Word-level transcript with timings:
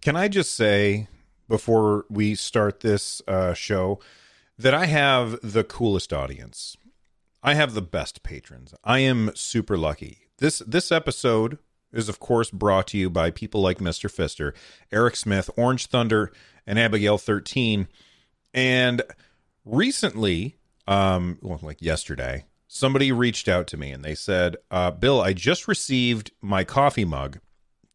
Can 0.00 0.14
I 0.14 0.28
just 0.28 0.54
say 0.54 1.08
before 1.48 2.06
we 2.08 2.34
start 2.34 2.80
this 2.80 3.20
uh, 3.26 3.52
show 3.52 3.98
that 4.56 4.72
I 4.72 4.86
have 4.86 5.38
the 5.42 5.64
coolest 5.64 6.12
audience? 6.12 6.76
I 7.42 7.54
have 7.54 7.74
the 7.74 7.82
best 7.82 8.22
patrons. 8.22 8.74
I 8.84 9.00
am 9.00 9.32
super 9.34 9.76
lucky. 9.76 10.28
This 10.38 10.60
this 10.60 10.92
episode 10.92 11.58
is, 11.92 12.08
of 12.08 12.20
course, 12.20 12.50
brought 12.50 12.86
to 12.88 12.98
you 12.98 13.10
by 13.10 13.30
people 13.30 13.60
like 13.60 13.78
Mr. 13.78 14.08
Fister, 14.08 14.54
Eric 14.92 15.16
Smith, 15.16 15.50
Orange 15.56 15.86
Thunder, 15.86 16.30
and 16.66 16.78
Abigail 16.78 17.18
13. 17.18 17.88
And 18.54 19.02
recently, 19.64 20.58
um, 20.86 21.38
well, 21.42 21.58
like 21.62 21.82
yesterday, 21.82 22.44
somebody 22.68 23.10
reached 23.10 23.48
out 23.48 23.66
to 23.68 23.76
me 23.76 23.90
and 23.90 24.04
they 24.04 24.14
said, 24.14 24.56
uh, 24.70 24.90
Bill, 24.90 25.20
I 25.20 25.32
just 25.32 25.66
received 25.66 26.30
my 26.40 26.62
coffee 26.62 27.04
mug. 27.04 27.38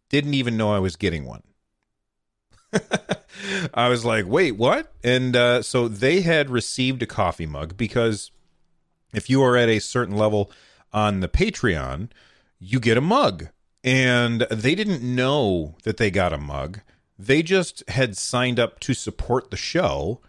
Didn't 0.10 0.34
even 0.34 0.58
know 0.58 0.74
I 0.74 0.80
was 0.80 0.96
getting 0.96 1.26
one. 1.26 1.44
I 3.74 3.90
was 3.90 4.06
like, 4.06 4.26
wait, 4.26 4.54
what? 4.54 4.94
And 5.04 5.36
uh, 5.36 5.62
so 5.62 5.88
they 5.88 6.22
had 6.22 6.50
received 6.50 7.02
a 7.04 7.08
coffee 7.08 7.46
mug 7.46 7.78
because 7.78 8.32
if 9.14 9.30
you 9.30 9.44
are 9.44 9.58
at 9.58 9.70
a 9.70 9.80
certain 9.80 10.16
level 10.16 10.52
on 10.92 11.20
the 11.20 11.28
Patreon, 11.28 12.10
you 12.60 12.80
get 12.80 12.98
a 12.98 13.02
mug 13.02 13.48
and 13.84 14.42
they 14.50 14.76
didn't 14.76 15.04
know 15.04 15.76
that 15.84 15.98
they 15.98 16.10
got 16.10 16.34
a 16.34 16.38
mug. 16.38 16.80
They 17.20 17.44
just 17.44 17.88
had 17.90 18.18
signed 18.18 18.60
up 18.60 18.80
to 18.82 18.94
support 18.94 19.52
the 19.52 19.58
show, 19.58 20.22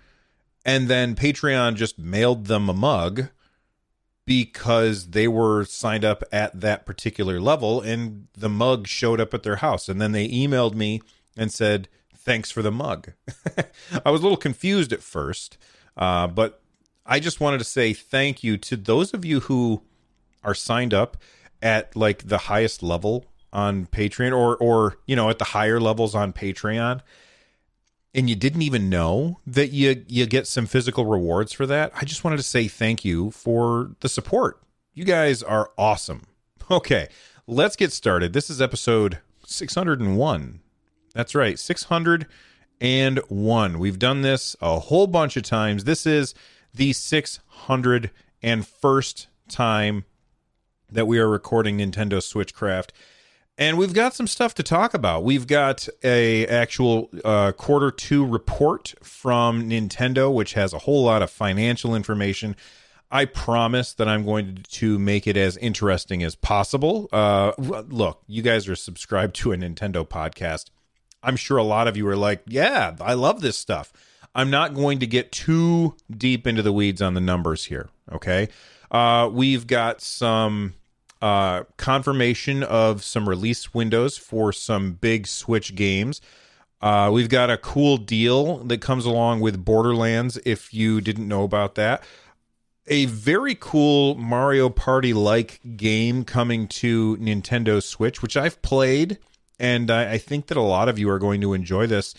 and 0.65 0.89
then 0.89 1.15
Patreon 1.15 1.77
just 1.77 1.99
mailed 1.99 2.47
them 2.47 2.69
a 2.69 2.75
mug 2.75 3.29
because 4.27 5.11
they 5.11 5.29
were 5.29 5.65
signed 5.65 6.05
up 6.05 6.25
at 6.33 6.61
that 6.61 6.87
particular 6.87 7.41
level, 7.41 7.81
and 7.81 8.27
the 8.37 8.49
mug 8.49 8.87
showed 8.87 9.21
up 9.21 9.35
at 9.35 9.43
their 9.43 9.57
house. 9.57 9.89
And 9.89 10.01
then 10.01 10.13
they 10.13 10.29
emailed 10.29 10.75
me 10.75 11.01
and 11.37 11.53
said, 11.53 11.89
Thanks 12.25 12.51
for 12.51 12.63
the 12.63 12.73
mug. 12.73 13.13
I 14.05 14.11
was 14.11 14.21
a 14.21 14.25
little 14.25 14.37
confused 14.37 14.93
at 14.93 15.03
first, 15.03 15.59
uh, 15.97 16.27
but 16.27 16.63
I 17.05 17.21
just 17.21 17.41
wanted 17.41 17.59
to 17.59 17.65
say 17.65 17.93
thank 17.93 18.43
you 18.43 18.57
to 18.59 18.77
those 18.77 19.13
of 19.13 19.25
you 19.25 19.41
who 19.41 19.83
are 20.43 20.55
signed 20.55 20.95
up 20.95 21.19
at 21.63 21.95
like 21.95 22.29
the 22.29 22.39
highest 22.39 22.83
level 22.83 23.27
on 23.53 23.87
Patreon 23.87 24.37
or 24.37 24.57
or 24.57 24.99
you 25.07 25.15
know 25.15 25.29
at 25.31 25.39
the 25.39 25.45
higher 25.45 25.81
levels 25.81 26.15
on 26.15 26.33
Patreon 26.33 27.01
and 28.15 28.31
you 28.31 28.37
didn't 28.37 28.63
even 28.63 28.89
know 28.89 29.41
that 29.47 29.69
you 29.69 30.05
you 30.09 30.27
get 30.27 30.47
some 30.47 30.67
physical 30.67 31.05
rewards 31.05 31.53
for 31.53 31.67
that. 31.67 31.93
I 31.95 32.05
just 32.05 32.25
wanted 32.25 32.37
to 32.37 32.43
say 32.43 32.69
thank 32.69 33.05
you 33.05 33.31
for 33.33 33.91
the 34.01 34.09
support. 34.09 34.63
You 34.95 35.05
guys 35.05 35.43
are 35.43 35.71
awesome. 35.77 36.23
Okay, 36.71 37.09
let's 37.47 37.77
get 37.77 37.93
started. 37.93 38.33
This 38.33 38.49
is 38.49 38.63
episode 38.63 39.19
601. 39.45 40.61
That's 41.15 41.35
right, 41.35 41.59
601. 41.59 43.79
We've 43.79 43.99
done 43.99 44.21
this 44.23 44.57
a 44.61 44.79
whole 44.79 45.07
bunch 45.07 45.37
of 45.37 45.43
times. 45.45 45.85
This 45.85 46.07
is 46.07 46.35
the 46.75 46.91
601st 46.91 49.27
time 49.49 50.05
that 50.91 51.07
we 51.07 51.19
are 51.19 51.29
recording 51.29 51.79
Nintendo 51.79 52.19
Switchcraft 52.19 52.91
and 53.57 53.79
we've 53.79 53.95
got 53.95 54.15
some 54.15 54.27
stuff 54.27 54.55
to 54.55 54.63
talk 54.63 54.95
about. 54.95 55.23
We've 55.23 55.47
got 55.47 55.89
a 56.03 56.47
actual 56.47 57.11
uh, 57.25 57.53
quarter 57.53 57.91
two 57.91 58.27
report 58.27 58.95
from 59.03 59.71
Nintendo, 59.71 60.33
which 60.33 60.55
has 60.55 60.73
a 60.73 60.79
whole 60.79 61.05
lot 61.05 61.23
of 61.23 61.31
financial 61.31 61.95
information. 61.95 62.57
I 63.11 63.27
promise 63.27 63.93
that 63.95 64.09
I'm 64.09 64.25
going 64.25 64.65
to 64.69 64.99
make 64.99 65.29
it 65.29 65.37
as 65.37 65.57
interesting 65.59 66.25
as 66.25 66.35
possible. 66.35 67.09
Uh, 67.13 67.53
look, 67.59 68.23
you 68.27 68.43
guys 68.43 68.69
are 68.69 68.75
subscribed 68.75 69.37
to 69.37 69.53
a 69.53 69.57
Nintendo 69.57 70.09
podcast. 70.09 70.71
I'm 71.25 71.37
sure 71.37 71.57
a 71.57 71.65
lot 71.65 71.89
of 71.89 71.97
you 71.97 72.07
are 72.09 72.17
like, 72.17 72.43
"Yeah, 72.47 72.97
I 73.01 73.15
love 73.15 73.41
this 73.41 73.57
stuff." 73.57 73.93
I'm 74.35 74.51
not 74.51 74.75
going 74.75 74.99
to 74.99 75.07
get 75.07 75.31
too 75.31 75.95
deep 76.11 76.47
into 76.47 76.63
the 76.63 76.73
weeds 76.73 77.01
on 77.01 77.15
the 77.15 77.21
numbers 77.21 77.65
here. 77.67 77.89
Okay, 78.13 78.49
uh, 78.91 79.31
we've 79.33 79.67
got 79.67 80.01
some 80.01 80.75
uh, 81.23 81.65
confirmation 81.77 82.63
of 82.63 83.03
some 83.03 83.29
release 83.29 83.73
windows 83.73 84.17
for 84.17 84.53
some 84.53 84.93
big 84.93 85.27
Switch 85.27 85.75
games. 85.75 86.21
Uh, 86.83 87.11
we've 87.11 87.31
got 87.31 87.49
a 87.49 87.57
cool 87.57 87.97
deal 87.97 88.59
that 88.59 88.83
comes 88.83 89.07
along 89.07 89.41
with 89.41 89.65
Borderlands, 89.65 90.39
if 90.45 90.75
you 90.75 91.01
didn't 91.01 91.27
know 91.27 91.43
about 91.43 91.77
that. 91.77 92.05
A 92.87 93.07
very 93.07 93.57
cool 93.59 94.17
Mario 94.17 94.69
Party 94.69 95.15
like 95.15 95.61
game 95.79 96.25
coming 96.25 96.69
to 96.69 97.17
Nintendo 97.17 97.83
Switch, 97.83 98.21
which 98.21 98.37
I've 98.37 98.61
played, 98.61 99.17
and 99.59 99.91
I, 99.91 100.13
I 100.13 100.19
think 100.19 100.47
that 100.47 100.57
a 100.57 100.63
lot 100.63 100.89
of 100.89 100.99
you 100.99 101.09
are 101.11 101.19
going 101.19 101.41
to 101.43 101.53
enjoy 101.53 101.87
this. 101.87 102.15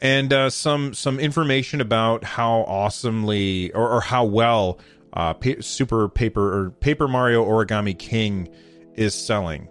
And 0.00 0.32
uh, 0.32 0.50
some 0.50 0.94
some 0.94 1.20
information 1.20 1.80
about 1.80 2.24
how 2.24 2.62
awesomely 2.62 3.70
or, 3.72 3.88
or 3.88 4.00
how 4.00 4.24
well 4.24 4.80
uh, 5.12 5.34
pa- 5.34 5.60
Super 5.60 6.08
Paper 6.08 6.58
or 6.66 6.70
Paper 6.70 7.06
Mario 7.06 7.44
Origami 7.44 7.96
King 7.96 8.48
is 8.94 9.14
selling. 9.14 9.68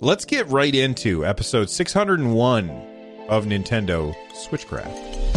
Let's 0.00 0.26
get 0.26 0.46
right 0.48 0.74
into 0.74 1.24
episode 1.24 1.70
601 1.70 2.68
of 3.28 3.46
Nintendo 3.46 4.14
Switchcraft. 4.34 5.35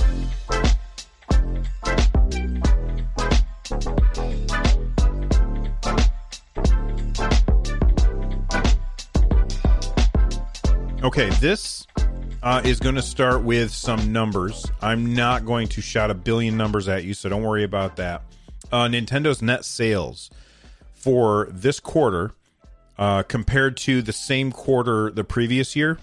Okay, 11.10 11.30
this 11.42 11.88
uh, 12.44 12.62
is 12.64 12.80
going 12.80 12.94
to 12.94 13.02
start 13.02 13.42
with 13.42 13.72
some 13.72 14.14
numbers. 14.14 14.68
I'm 14.80 15.16
not 15.16 15.44
going 15.44 15.68
to 15.70 15.82
shout 15.82 16.12
a 16.12 16.14
billion 16.14 16.56
numbers 16.56 16.88
at 16.88 17.04
you, 17.04 17.16
so 17.16 17.30
don't 17.30 17.42
worry 17.42 17.64
about 17.64 17.96
that 17.96 18.22
uh, 18.72 18.84
Nintendo's 18.84 19.42
net 19.42 19.66
sales 19.66 20.30
for 20.94 21.48
this 21.50 21.80
quarter 21.80 22.34
uh, 23.00 23.24
compared 23.24 23.76
to 23.78 24.04
the 24.04 24.14
same 24.14 24.52
quarter 24.52 25.10
the 25.10 25.24
previous 25.24 25.76
year, 25.76 25.98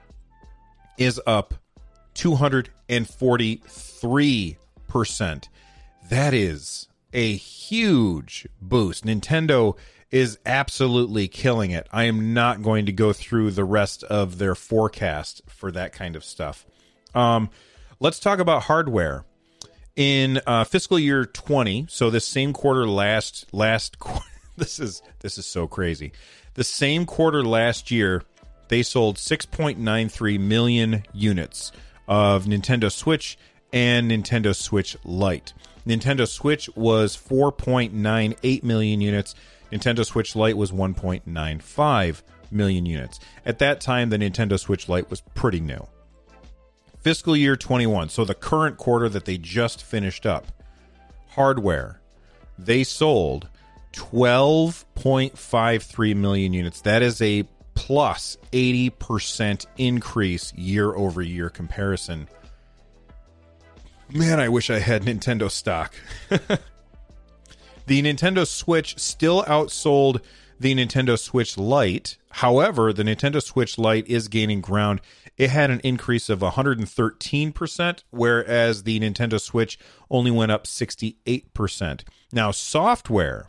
is 0.99 1.19
up 1.25 1.55
243%. 2.91 5.47
That 6.09 6.33
is 6.33 6.87
a 7.13 7.35
huge 7.35 8.47
boost. 8.61 9.05
Nintendo 9.05 9.77
is 10.09 10.39
absolutely 10.45 11.27
killing 11.29 11.71
it. 11.71 11.87
I 11.91 12.03
am 12.03 12.33
not 12.33 12.61
going 12.61 12.85
to 12.87 12.91
go 12.91 13.13
through 13.13 13.51
the 13.51 13.63
rest 13.63 14.03
of 14.03 14.37
their 14.37 14.55
forecast 14.55 15.41
for 15.47 15.71
that 15.71 15.93
kind 15.93 16.17
of 16.17 16.25
stuff. 16.25 16.65
Um, 17.15 17.49
let's 18.01 18.19
talk 18.19 18.39
about 18.39 18.63
hardware. 18.63 19.23
In 19.95 20.41
uh, 20.47 20.63
fiscal 20.63 20.97
year 20.99 21.25
20, 21.25 21.85
so 21.89 22.09
this 22.09 22.25
same 22.25 22.53
quarter 22.53 22.87
last 22.87 23.53
last 23.53 23.97
this 24.57 24.79
is 24.79 25.03
this 25.19 25.37
is 25.37 25.45
so 25.45 25.67
crazy. 25.67 26.13
The 26.53 26.63
same 26.63 27.05
quarter 27.05 27.43
last 27.43 27.91
year, 27.91 28.23
they 28.69 28.83
sold 28.83 29.17
6.93 29.17 30.39
million 30.39 31.03
units 31.13 31.73
of 32.07 32.45
Nintendo 32.45 32.91
Switch 32.91 33.37
and 33.71 34.11
Nintendo 34.11 34.55
Switch 34.55 34.97
Lite. 35.03 35.53
Nintendo 35.87 36.27
Switch 36.27 36.69
was 36.75 37.17
4.98 37.17 38.63
million 38.63 39.01
units 39.01 39.33
Nintendo 39.71 40.05
Switch 40.05 40.35
Lite 40.35 40.57
was 40.57 40.71
1.95 40.71 42.21
million 42.51 42.85
units. 42.85 43.21
At 43.45 43.59
that 43.59 43.79
time, 43.79 44.09
the 44.09 44.17
Nintendo 44.17 44.59
Switch 44.59 44.89
Lite 44.89 45.09
was 45.09 45.21
pretty 45.33 45.61
new. 45.61 45.87
Fiscal 46.99 47.35
year 47.35 47.55
21, 47.55 48.09
so 48.09 48.23
the 48.25 48.35
current 48.35 48.77
quarter 48.77 49.09
that 49.09 49.25
they 49.25 49.37
just 49.37 49.83
finished 49.83 50.27
up, 50.27 50.47
hardware, 51.29 51.99
they 52.59 52.83
sold 52.83 53.47
12.53 53.93 56.15
million 56.15 56.53
units. 56.53 56.81
That 56.81 57.01
is 57.01 57.19
a 57.21 57.45
plus 57.73 58.37
80% 58.51 59.65
increase 59.77 60.53
year 60.53 60.93
over 60.93 61.21
year 61.21 61.49
comparison. 61.49 62.27
Man, 64.13 64.39
I 64.39 64.49
wish 64.49 64.69
I 64.69 64.79
had 64.79 65.03
Nintendo 65.03 65.49
stock. 65.49 65.93
the 66.29 68.01
Nintendo 68.01 68.45
Switch 68.45 68.97
still 68.99 69.43
outsold 69.43 70.21
the 70.61 70.75
Nintendo 70.75 71.17
Switch 71.17 71.57
Lite. 71.57 72.17
However, 72.29 72.93
the 72.93 73.03
Nintendo 73.03 73.41
Switch 73.41 73.77
Lite 73.77 74.07
is 74.07 74.27
gaining 74.27 74.61
ground. 74.61 75.01
It 75.37 75.49
had 75.49 75.71
an 75.71 75.79
increase 75.79 76.29
of 76.29 76.39
113%, 76.39 78.03
whereas 78.11 78.83
the 78.83 78.99
Nintendo 78.99 79.41
Switch 79.41 79.79
only 80.09 80.29
went 80.29 80.51
up 80.51 80.65
68%. 80.65 82.03
Now, 82.31 82.51
software, 82.51 83.47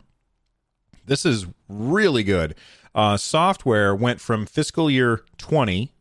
this 1.05 1.23
is 1.25 1.45
really 1.69 2.23
good. 2.23 2.55
Uh, 2.95 3.17
software 3.17 3.95
went 3.95 4.21
from 4.21 4.45
fiscal 4.45 4.89
year 4.89 5.23
20 5.37 5.91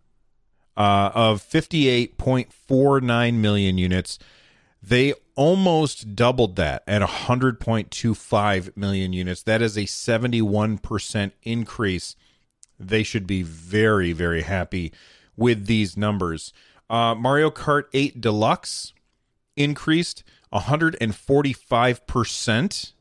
uh, 0.76 1.10
of 1.14 1.42
58.49 1.42 3.34
million 3.34 3.78
units. 3.78 4.18
They 4.82 5.14
almost 5.34 6.14
doubled 6.14 6.56
that 6.56 6.82
at 6.86 7.00
100.25 7.02 8.76
million 8.76 9.12
units. 9.12 9.42
That 9.42 9.60
is 9.62 9.76
a 9.76 9.82
71% 9.82 11.32
increase. 11.42 12.16
They 12.78 13.02
should 13.02 13.26
be 13.26 13.42
very, 13.42 14.12
very 14.12 14.42
happy 14.42 14.92
with 15.36 15.66
these 15.66 15.96
numbers. 15.96 16.52
Uh, 16.90 17.14
Mario 17.14 17.50
Kart 17.50 17.84
8 17.94 18.20
Deluxe 18.20 18.92
increased 19.56 20.22
145% 20.52 22.92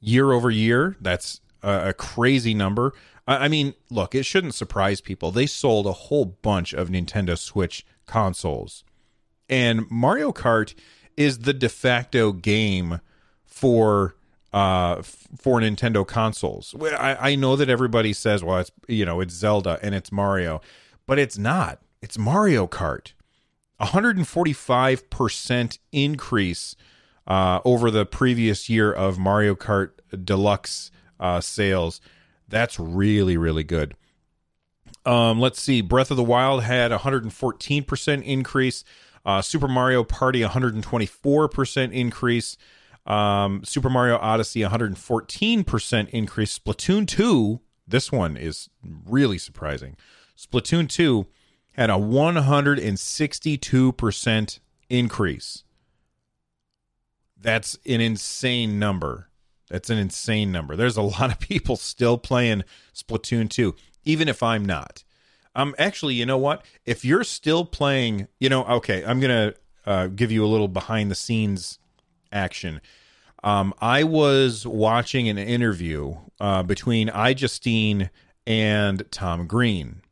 year 0.00 0.32
over 0.32 0.50
year. 0.50 0.96
That's 1.00 1.40
a, 1.64 1.88
a 1.88 1.92
crazy 1.92 2.54
number. 2.54 2.92
I, 3.26 3.44
I 3.44 3.48
mean, 3.48 3.74
look, 3.90 4.14
it 4.14 4.24
shouldn't 4.24 4.54
surprise 4.54 5.00
people. 5.00 5.30
They 5.30 5.46
sold 5.46 5.86
a 5.86 5.92
whole 5.92 6.24
bunch 6.24 6.72
of 6.72 6.88
Nintendo 6.88 7.38
Switch 7.38 7.84
consoles. 8.06 8.84
And 9.48 9.90
Mario 9.90 10.32
Kart 10.32 10.74
is 11.16 11.40
the 11.40 11.52
de 11.52 11.68
facto 11.68 12.32
game 12.32 13.00
for 13.44 14.16
uh 14.52 15.02
for 15.02 15.60
Nintendo 15.60 16.06
consoles. 16.06 16.74
I, 16.80 17.32
I 17.32 17.34
know 17.34 17.56
that 17.56 17.68
everybody 17.68 18.12
says, 18.12 18.42
well, 18.44 18.58
it's 18.58 18.70
you 18.88 19.04
know, 19.04 19.20
it's 19.20 19.34
Zelda 19.34 19.78
and 19.82 19.94
it's 19.94 20.10
Mario, 20.12 20.60
but 21.06 21.18
it's 21.18 21.38
not. 21.38 21.80
It's 22.02 22.18
Mario 22.18 22.66
Kart. 22.66 23.12
145% 23.80 25.78
increase 25.92 26.76
uh, 27.26 27.60
over 27.64 27.90
the 27.90 28.06
previous 28.06 28.68
year 28.68 28.92
of 28.92 29.18
Mario 29.18 29.54
Kart 29.54 29.90
Deluxe 30.24 30.90
uh, 31.18 31.40
sales. 31.40 32.00
That's 32.48 32.78
really, 32.78 33.36
really 33.36 33.64
good. 33.64 33.96
Um, 35.06 35.40
let's 35.40 35.60
see. 35.60 35.80
Breath 35.80 36.10
of 36.10 36.16
the 36.16 36.24
Wild 36.24 36.62
had 36.62 36.90
114% 36.90 38.22
increase. 38.22 38.84
Uh, 39.24 39.40
Super 39.42 39.68
Mario 39.68 40.02
Party 40.04 40.42
124% 40.42 41.92
increase. 41.92 42.56
Um, 43.06 43.62
Super 43.64 43.90
Mario 43.90 44.16
Odyssey 44.16 44.60
114% 44.60 46.08
increase. 46.08 46.58
Splatoon 46.58 47.06
2, 47.06 47.60
this 47.86 48.10
one 48.10 48.36
is 48.36 48.68
really 48.82 49.38
surprising. 49.38 49.96
Splatoon 50.36 50.88
2 50.88 51.26
had 51.72 51.90
a 51.90 51.94
162% 51.94 54.58
increase. 54.88 55.64
That's 57.36 57.78
an 57.86 58.00
insane 58.00 58.78
number. 58.78 59.28
That's 59.74 59.90
an 59.90 59.98
insane 59.98 60.52
number. 60.52 60.76
There's 60.76 60.96
a 60.96 61.02
lot 61.02 61.32
of 61.32 61.40
people 61.40 61.74
still 61.74 62.16
playing 62.16 62.62
Splatoon 62.94 63.50
2, 63.50 63.74
even 64.04 64.28
if 64.28 64.40
I'm 64.40 64.64
not. 64.64 65.02
Um, 65.56 65.74
actually, 65.78 66.14
you 66.14 66.24
know 66.24 66.38
what? 66.38 66.64
If 66.86 67.04
you're 67.04 67.24
still 67.24 67.64
playing, 67.64 68.28
you 68.38 68.48
know, 68.48 68.64
okay, 68.66 69.04
I'm 69.04 69.18
gonna 69.18 69.54
uh, 69.84 70.06
give 70.06 70.30
you 70.30 70.44
a 70.44 70.46
little 70.46 70.68
behind 70.68 71.10
the 71.10 71.16
scenes 71.16 71.80
action. 72.30 72.80
Um, 73.42 73.74
I 73.80 74.04
was 74.04 74.64
watching 74.64 75.28
an 75.28 75.38
interview 75.38 76.18
uh, 76.38 76.62
between 76.62 77.10
Justine 77.34 78.10
and 78.46 79.04
Tom 79.10 79.48
Green, 79.48 80.02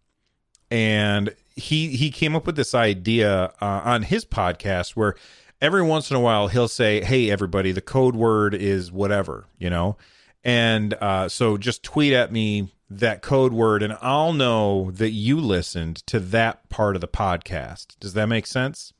and 0.73 1.37
he 1.55 1.97
he 1.97 2.11
came 2.11 2.35
up 2.35 2.47
with 2.47 2.57
this 2.57 2.75
idea 2.75 3.53
uh, 3.61 3.83
on 3.85 4.03
his 4.03 4.25
podcast 4.25 4.97
where 4.97 5.15
every 5.63 5.83
once 5.83 6.11
in 6.11 6.17
a 6.17 6.21
while 6.21 6.49
he'll 6.49 6.69
say, 6.69 7.03
"Hey, 7.03 7.31
everybody, 7.31 7.73
the 7.73 7.81
code 7.81 8.17
word 8.17 8.55
is 8.55 8.93
whatever," 8.93 9.47
you 9.59 9.71
know, 9.71 9.97
and 10.45 10.93
uh, 10.95 11.29
so 11.29 11.57
just 11.57 11.83
tweet 11.83 12.13
at 12.13 12.31
me 12.31 12.71
that 12.91 13.23
code 13.23 13.55
word, 13.55 13.83
and 13.83 13.97
I'll 14.03 14.35
know 14.35 14.91
that 14.91 15.13
you 15.13 15.41
listened 15.41 16.05
to 16.09 16.21
that 16.21 16.69
part 16.69 16.97
of 16.97 17.01
the 17.01 17.09
podcast. 17.09 17.99
Does 18.01 18.13
that 18.13 18.27
make 18.27 18.47
sense? 18.47 18.93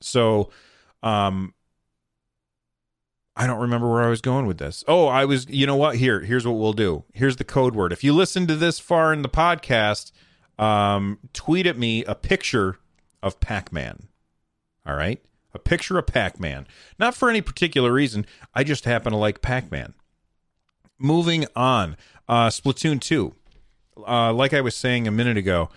So, 0.00 0.50
um, 1.02 1.54
I 3.36 3.46
don't 3.46 3.60
remember 3.60 3.88
where 3.88 4.02
I 4.02 4.08
was 4.08 4.20
going 4.20 4.46
with 4.46 4.58
this. 4.58 4.82
Oh, 4.88 5.06
I 5.06 5.26
was, 5.26 5.48
you 5.48 5.66
know 5.66 5.76
what? 5.76 5.96
Here, 5.96 6.20
here's 6.20 6.46
what 6.46 6.58
we'll 6.58 6.72
do. 6.72 7.04
Here's 7.12 7.36
the 7.36 7.44
code 7.44 7.76
word. 7.76 7.92
If 7.92 8.02
you 8.02 8.12
listen 8.12 8.46
to 8.48 8.56
this 8.56 8.80
far 8.80 9.12
in 9.12 9.22
the 9.22 9.28
podcast, 9.28 10.10
um, 10.58 11.18
tweet 11.32 11.66
at 11.66 11.78
me 11.78 12.04
a 12.04 12.14
picture 12.14 12.78
of 13.22 13.38
Pac 13.38 13.72
Man. 13.72 14.08
All 14.84 14.96
right 14.96 15.22
a 15.52 15.58
picture 15.58 15.98
of 15.98 16.06
Pac-Man. 16.06 16.66
Not 16.98 17.14
for 17.14 17.28
any 17.30 17.40
particular 17.40 17.92
reason. 17.92 18.26
I 18.54 18.64
just 18.64 18.84
happen 18.84 19.12
to 19.12 19.18
like 19.18 19.42
Pac-Man. 19.42 19.94
Moving 20.98 21.46
on, 21.56 21.96
uh, 22.28 22.48
Splatoon 22.48 23.00
2. 23.00 23.34
Uh, 24.06 24.32
like 24.32 24.54
I 24.54 24.60
was 24.60 24.76
saying 24.76 25.06
a 25.06 25.10
minute 25.10 25.36
ago, 25.36 25.70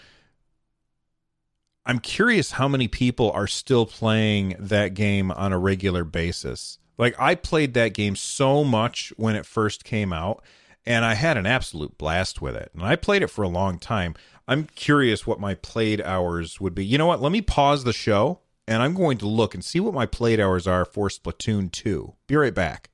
I'm 1.85 1.99
curious 1.99 2.51
how 2.51 2.67
many 2.67 2.87
people 2.87 3.31
are 3.31 3.47
still 3.47 3.85
playing 3.85 4.55
that 4.59 4.93
game 4.93 5.31
on 5.31 5.51
a 5.51 5.59
regular 5.59 6.03
basis. 6.03 6.77
Like 6.97 7.15
I 7.19 7.35
played 7.35 7.73
that 7.73 7.93
game 7.93 8.15
so 8.15 8.63
much 8.63 9.11
when 9.17 9.35
it 9.35 9.45
first 9.45 9.83
came 9.83 10.13
out, 10.13 10.43
and 10.85 11.03
I 11.03 11.15
had 11.15 11.37
an 11.37 11.45
absolute 11.45 11.97
blast 11.97 12.41
with 12.41 12.55
it. 12.55 12.71
And 12.73 12.83
I 12.83 12.95
played 12.95 13.23
it 13.23 13.27
for 13.27 13.43
a 13.43 13.49
long 13.49 13.79
time. 13.79 14.15
I'm 14.47 14.65
curious 14.75 15.25
what 15.25 15.39
my 15.39 15.55
played 15.55 16.01
hours 16.01 16.59
would 16.61 16.75
be. 16.75 16.85
You 16.85 16.97
know 16.97 17.05
what? 17.05 17.21
Let 17.21 17.31
me 17.31 17.41
pause 17.41 17.83
the 17.83 17.93
show 17.93 18.39
and 18.67 18.81
I'm 18.81 18.93
going 18.93 19.17
to 19.19 19.27
look 19.27 19.53
and 19.53 19.63
see 19.63 19.79
what 19.79 19.93
my 19.93 20.05
played 20.05 20.39
hours 20.39 20.67
are 20.67 20.85
for 20.85 21.09
Splatoon 21.09 21.71
2. 21.71 22.13
Be 22.27 22.35
right 22.35 22.53
back. 22.53 22.89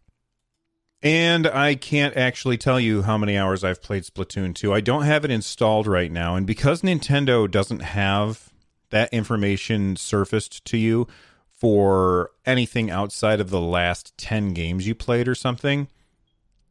And 1.02 1.48
I 1.48 1.76
can't 1.76 2.18
actually 2.18 2.58
tell 2.58 2.80
you 2.80 3.04
how 3.04 3.18
many 3.18 3.38
hours 3.38 3.64
I've 3.64 3.82
played 3.82 4.04
Splatoon 4.04 4.54
2. 4.54 4.74
I 4.74 4.82
don't 4.82 5.04
have 5.04 5.24
it 5.24 5.32
installed 5.32 5.88
right 5.88 6.12
now. 6.12 6.36
And 6.36 6.46
because 6.46 6.82
Nintendo 6.82 7.50
doesn't 7.50 7.82
have 7.82 8.52
that 8.90 9.14
information 9.14 9.96
surfaced 9.96 10.66
to 10.66 10.78
you 10.78 11.08
for 11.52 12.32
anything 12.46 12.90
outside 12.90 13.40
of 13.40 13.50
the 13.50 13.62
last 13.62 14.18
10 14.18 14.54
games 14.54 14.88
you 14.88 14.96
played 14.96 15.28
or 15.28 15.36
something, 15.36 15.88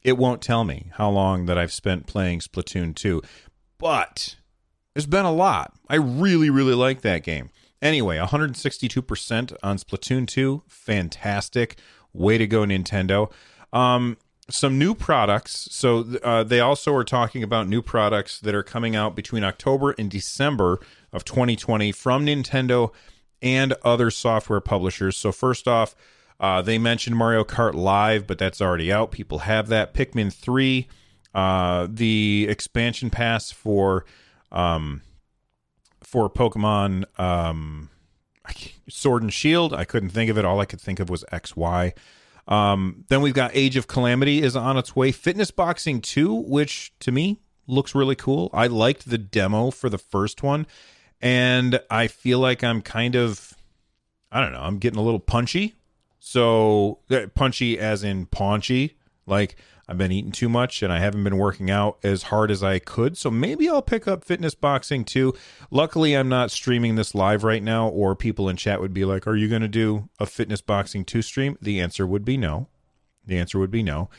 it 0.02 0.18
won't 0.18 0.42
tell 0.42 0.64
me 0.64 0.90
how 0.94 1.08
long 1.08 1.46
that 1.46 1.56
I've 1.56 1.73
spent 1.73 2.06
playing 2.06 2.40
Splatoon 2.40 2.94
2. 2.94 3.23
But 3.78 4.37
there's 4.92 5.06
been 5.06 5.25
a 5.25 5.32
lot. 5.32 5.73
I 5.88 5.96
really, 5.96 6.50
really 6.50 6.75
like 6.75 7.00
that 7.02 7.23
game. 7.23 7.50
Anyway, 7.80 8.18
162% 8.18 9.56
on 9.62 9.78
Splatoon 9.78 10.26
2. 10.26 10.62
Fantastic. 10.66 11.78
Way 12.12 12.38
to 12.38 12.47
go, 12.47 12.62
Nintendo. 12.62 13.30
Um, 13.73 14.16
some 14.50 14.78
new 14.78 14.94
products. 14.94 15.68
So 15.70 16.04
uh, 16.23 16.42
they 16.42 16.61
also 16.61 16.94
are 16.94 17.04
talking 17.04 17.42
about 17.42 17.68
new 17.68 17.82
products 17.82 18.40
that 18.40 18.54
are 18.54 18.62
coming 18.62 18.97
out 18.97 19.14
between 19.14 19.44
October 19.44 19.94
and 19.99 20.11
December 20.11 20.80
of 21.12 21.25
2020 21.25 21.92
from 21.92 22.26
Nintendo 22.26 22.92
and 23.42 23.75
other 23.85 24.11
software 24.11 24.61
publishers. 24.61 25.16
So 25.16 25.32
first 25.32 25.68
off, 25.68 25.94
uh, 26.40 26.62
they 26.62 26.78
mentioned 26.78 27.16
Mario 27.16 27.44
Kart 27.44 27.75
Live, 27.75 28.26
but 28.26 28.38
that's 28.38 28.61
already 28.61 28.92
out. 28.92 29.11
People 29.11 29.40
have 29.40 29.68
that. 29.68 29.92
Pikmin 29.92 30.32
3, 30.32 30.88
uh, 31.35 31.87
the 31.90 32.47
expansion 32.49 33.11
pass 33.11 33.50
for 33.50 34.04
um, 34.50 35.02
for 36.08 36.30
Pokemon 36.30 37.04
um, 37.20 37.90
Sword 38.88 39.22
and 39.22 39.32
Shield. 39.32 39.74
I 39.74 39.84
couldn't 39.84 40.08
think 40.08 40.30
of 40.30 40.38
it. 40.38 40.44
All 40.44 40.58
I 40.58 40.64
could 40.64 40.80
think 40.80 41.00
of 41.00 41.10
was 41.10 41.22
XY. 41.30 41.92
Um, 42.46 43.04
then 43.08 43.20
we've 43.20 43.34
got 43.34 43.50
Age 43.52 43.76
of 43.76 43.88
Calamity 43.88 44.42
is 44.42 44.56
on 44.56 44.78
its 44.78 44.96
way. 44.96 45.12
Fitness 45.12 45.50
Boxing 45.50 46.00
2, 46.00 46.32
which 46.32 46.94
to 47.00 47.12
me 47.12 47.40
looks 47.66 47.94
really 47.94 48.14
cool. 48.14 48.48
I 48.54 48.68
liked 48.68 49.10
the 49.10 49.18
demo 49.18 49.70
for 49.70 49.90
the 49.90 49.98
first 49.98 50.42
one, 50.42 50.66
and 51.20 51.78
I 51.90 52.06
feel 52.06 52.38
like 52.38 52.64
I'm 52.64 52.80
kind 52.80 53.14
of, 53.14 53.52
I 54.32 54.40
don't 54.40 54.52
know, 54.52 54.62
I'm 54.62 54.78
getting 54.78 54.98
a 54.98 55.02
little 55.02 55.20
punchy. 55.20 55.74
So, 56.18 57.00
uh, 57.10 57.26
punchy 57.34 57.78
as 57.78 58.02
in 58.02 58.24
paunchy. 58.24 58.96
Like, 59.26 59.56
I've 59.88 59.97
been 59.99 60.12
eating 60.12 60.33
too 60.33 60.49
much 60.50 60.83
and 60.83 60.92
I 60.92 60.99
haven't 60.99 61.25
been 61.25 61.38
working 61.38 61.71
out 61.71 61.99
as 62.02 62.25
hard 62.25 62.50
as 62.50 62.62
I 62.62 62.78
could. 62.78 63.16
So 63.16 63.30
maybe 63.30 63.68
I'll 63.68 63.80
pick 63.80 64.07
up 64.07 64.23
fitness 64.23 64.54
boxing 64.54 65.04
too. 65.04 65.35
Luckily, 65.71 66.14
I'm 66.14 66.28
not 66.28 66.50
streaming 66.50 66.97
this 66.97 67.14
live 67.14 67.42
right 67.42 67.62
now, 67.62 67.88
or 67.88 68.14
people 68.14 68.49
in 68.49 68.57
chat 68.57 68.80
would 68.80 68.92
be 68.92 69.04
like, 69.04 69.26
Are 69.26 69.37
you 69.37 69.49
going 69.49 69.62
to 69.62 69.68
do 69.68 70.09
a 70.18 70.26
fitness 70.26 70.61
boxing 70.61 71.04
2 71.04 71.23
stream? 71.23 71.57
The 71.62 71.80
answer 71.80 72.07
would 72.07 72.25
be 72.25 72.37
no. 72.37 72.68
The 73.25 73.38
answer 73.38 73.59
would 73.59 73.71
be 73.71 73.83
no. 73.83 74.11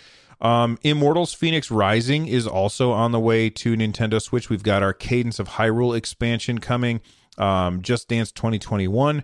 Um, 0.42 0.80
Immortals 0.84 1.36
Fenyx 1.36 1.70
Rising 1.70 2.28
is 2.28 2.48
also 2.48 2.92
on 2.92 3.12
the 3.12 3.20
way 3.20 3.50
to 3.50 3.76
Nintendo 3.76 4.22
Switch. 4.22 4.50
We've 4.50 4.64
got 4.64 4.82
our 4.82 4.94
Cadence 4.94 5.38
of 5.38 5.50
Hyrule 5.50 5.96
expansion 5.96 6.60
coming. 6.60 7.02
Um, 7.38 7.82
Just 7.82 8.08
Dance 8.08 8.32
2021. 8.32 9.24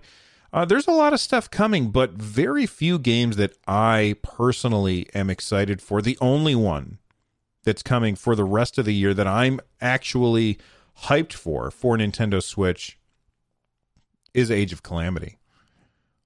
Uh, 0.55 0.63
there's 0.63 0.87
a 0.87 0.91
lot 0.91 1.11
of 1.11 1.19
stuff 1.19 1.51
coming, 1.51 1.89
but 1.89 2.11
very 2.13 2.65
few 2.65 2.97
games 2.97 3.35
that 3.35 3.57
I 3.67 4.15
personally 4.21 5.05
am 5.13 5.29
excited 5.29 5.81
for. 5.81 6.01
The 6.01 6.17
only 6.21 6.55
one 6.55 6.99
that's 7.65 7.83
coming 7.83 8.15
for 8.15 8.37
the 8.37 8.45
rest 8.45 8.77
of 8.77 8.85
the 8.85 8.93
year 8.93 9.13
that 9.15 9.27
I'm 9.27 9.59
actually 9.81 10.57
hyped 11.03 11.33
for 11.33 11.69
for 11.71 11.97
Nintendo 11.97 12.41
Switch 12.41 12.97
is 14.33 14.49
Age 14.49 14.71
of 14.71 14.81
Calamity. 14.81 15.39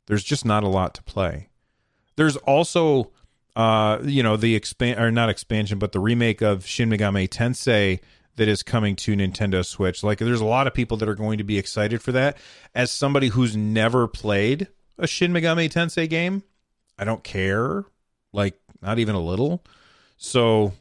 There's 0.05 0.23
just 0.23 0.45
not 0.45 0.63
a 0.63 0.67
lot 0.69 0.93
to 0.93 1.01
play. 1.01 1.49
There's 2.15 2.37
also 2.37 3.09
uh 3.55 3.97
you 4.03 4.21
know 4.21 4.37
the 4.37 4.55
expand 4.55 4.99
or 4.99 5.09
not 5.09 5.27
expansion 5.27 5.79
but 5.79 5.91
the 5.91 5.99
remake 5.99 6.39
of 6.39 6.67
Shin 6.67 6.87
Megami 6.87 7.27
Tensei 7.27 7.99
that 8.39 8.47
is 8.47 8.63
coming 8.63 8.95
to 8.95 9.15
Nintendo 9.15 9.65
Switch. 9.65 10.01
Like 10.01 10.19
there's 10.19 10.39
a 10.39 10.45
lot 10.45 10.65
of 10.65 10.73
people 10.73 10.95
that 10.97 11.09
are 11.09 11.15
going 11.15 11.39
to 11.39 11.43
be 11.43 11.57
excited 11.57 12.01
for 12.01 12.13
that. 12.13 12.37
As 12.73 12.89
somebody 12.89 13.27
who's 13.27 13.55
never 13.55 14.07
played 14.07 14.69
a 14.97 15.07
Shin 15.07 15.33
Megami 15.33 15.69
Tensei 15.69 16.09
game, 16.09 16.43
I 16.97 17.03
don't 17.03 17.21
care. 17.21 17.83
Like 18.31 18.57
not 18.81 18.97
even 18.97 19.13
a 19.13 19.19
little. 19.19 19.61
So, 20.15 20.71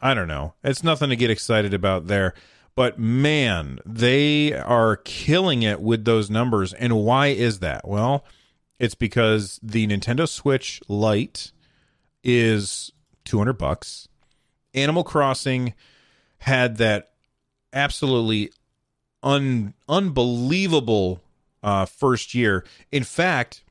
I 0.00 0.14
don't 0.14 0.28
know. 0.28 0.54
It's 0.62 0.84
nothing 0.84 1.10
to 1.10 1.16
get 1.16 1.28
excited 1.28 1.74
about 1.74 2.06
there. 2.06 2.34
But 2.76 3.00
man, 3.00 3.80
they 3.84 4.52
are 4.52 4.96
killing 4.98 5.62
it 5.62 5.80
with 5.80 6.04
those 6.04 6.30
numbers. 6.30 6.72
And 6.72 6.98
why 6.98 7.28
is 7.28 7.58
that? 7.58 7.86
Well, 7.86 8.24
it's 8.78 8.94
because 8.94 9.58
the 9.60 9.88
Nintendo 9.88 10.28
Switch 10.28 10.80
Lite 10.86 11.50
is 12.22 12.92
200 13.24 13.54
bucks. 13.54 14.06
Animal 14.72 15.02
Crossing 15.02 15.74
had 16.38 16.76
that 16.78 17.10
absolutely 17.72 18.52
un 19.22 19.74
unbelievable 19.88 21.20
uh, 21.62 21.84
first 21.84 22.34
year. 22.34 22.64
In 22.92 23.04
fact, 23.04 23.62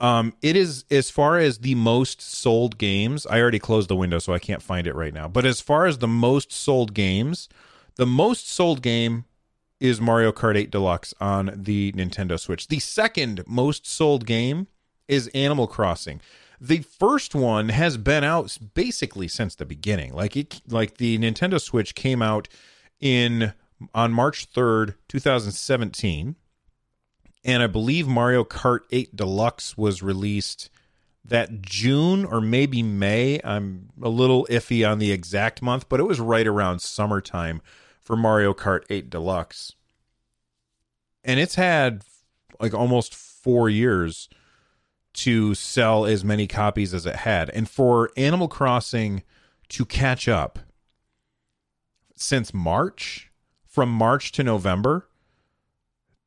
um, 0.00 0.32
it 0.40 0.56
is 0.56 0.84
as 0.90 1.10
far 1.10 1.38
as 1.38 1.58
the 1.58 1.74
most 1.74 2.22
sold 2.22 2.78
games. 2.78 3.26
I 3.26 3.40
already 3.40 3.58
closed 3.58 3.88
the 3.88 3.96
window, 3.96 4.18
so 4.18 4.32
I 4.32 4.38
can't 4.38 4.62
find 4.62 4.86
it 4.86 4.94
right 4.94 5.12
now. 5.12 5.28
But 5.28 5.44
as 5.44 5.60
far 5.60 5.86
as 5.86 5.98
the 5.98 6.08
most 6.08 6.52
sold 6.52 6.94
games, 6.94 7.48
the 7.96 8.06
most 8.06 8.48
sold 8.48 8.82
game 8.82 9.24
is 9.78 10.00
Mario 10.00 10.32
Kart 10.32 10.56
8 10.56 10.70
Deluxe 10.70 11.14
on 11.20 11.50
the 11.54 11.92
Nintendo 11.92 12.38
Switch. 12.38 12.68
The 12.68 12.78
second 12.78 13.42
most 13.46 13.86
sold 13.86 14.26
game 14.26 14.68
is 15.08 15.28
Animal 15.28 15.66
Crossing 15.66 16.20
the 16.60 16.80
first 16.80 17.34
one 17.34 17.70
has 17.70 17.96
been 17.96 18.22
out 18.22 18.56
basically 18.74 19.28
since 19.28 19.54
the 19.54 19.64
beginning. 19.64 20.12
Like 20.12 20.36
it, 20.36 20.60
like 20.68 20.98
the 20.98 21.18
Nintendo 21.18 21.60
Switch 21.60 21.94
came 21.94 22.20
out 22.20 22.48
in 23.00 23.54
on 23.94 24.12
March 24.12 24.46
third, 24.46 24.94
two 25.08 25.20
thousand 25.20 25.52
seventeen, 25.52 26.36
and 27.44 27.62
I 27.62 27.66
believe 27.66 28.06
Mario 28.06 28.44
Kart 28.44 28.80
Eight 28.90 29.16
Deluxe 29.16 29.78
was 29.78 30.02
released 30.02 30.68
that 31.24 31.62
June 31.62 32.24
or 32.24 32.40
maybe 32.40 32.82
May. 32.82 33.40
I'm 33.44 33.88
a 34.02 34.08
little 34.08 34.46
iffy 34.50 34.88
on 34.88 34.98
the 34.98 35.12
exact 35.12 35.62
month, 35.62 35.88
but 35.88 36.00
it 36.00 36.04
was 36.04 36.20
right 36.20 36.46
around 36.46 36.80
summertime 36.80 37.62
for 38.00 38.16
Mario 38.16 38.52
Kart 38.52 38.84
8 38.90 39.10
Deluxe. 39.10 39.74
And 41.22 41.38
it's 41.38 41.54
had 41.54 42.02
like 42.58 42.74
almost 42.74 43.14
4 43.14 43.68
years 43.68 44.28
to 45.12 45.54
sell 45.54 46.06
as 46.06 46.24
many 46.24 46.46
copies 46.46 46.94
as 46.94 47.06
it 47.06 47.16
had. 47.16 47.50
And 47.50 47.68
for 47.68 48.10
Animal 48.16 48.48
Crossing 48.48 49.22
to 49.70 49.84
catch 49.84 50.28
up 50.28 50.58
since 52.14 52.54
March, 52.54 53.30
from 53.66 53.88
March 53.90 54.32
to 54.32 54.44
November, 54.44 55.08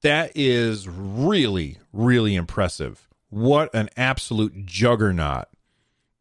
that 0.02 0.32
is 0.36 0.88
really, 0.88 1.78
really 1.92 2.36
impressive. 2.36 3.08
What 3.30 3.74
an 3.74 3.90
absolute 3.96 4.66
juggernaut 4.66 5.46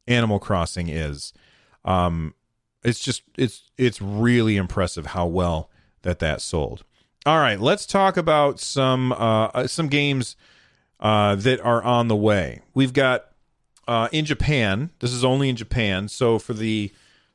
Animal 0.07 0.39
Crossing 0.39 0.89
is. 0.89 1.33
Um, 1.85 2.35
it's 2.85 3.01
just 3.01 3.23
it's 3.37 3.71
it's 3.77 4.01
really 4.01 4.57
impressive 4.57 5.07
how 5.07 5.27
well 5.27 5.71
that 6.03 6.19
that 6.21 6.41
sold. 6.41 6.85
All 7.25 7.39
right, 7.39 7.61
let's 7.61 7.87
talk 7.87 8.17
about 8.17 8.59
some 8.59 9.13
uh, 9.13 9.67
some 9.67 9.89
games 9.89 10.37
uh, 11.03 11.35
that 11.35 11.61
are 11.61 11.83
on 11.83 12.09
the 12.09 12.17
way. 12.17 12.63
We've 12.73 12.93
got 12.93 13.27
uh, 13.87 14.09
in 14.13 14.25
Japan. 14.25 14.91
This 15.01 15.13
is 15.13 15.25
only 15.25 15.49
in 15.49 15.57
Japan. 15.57 16.09
So 16.09 16.39
for 16.39 16.55
the 16.55 16.93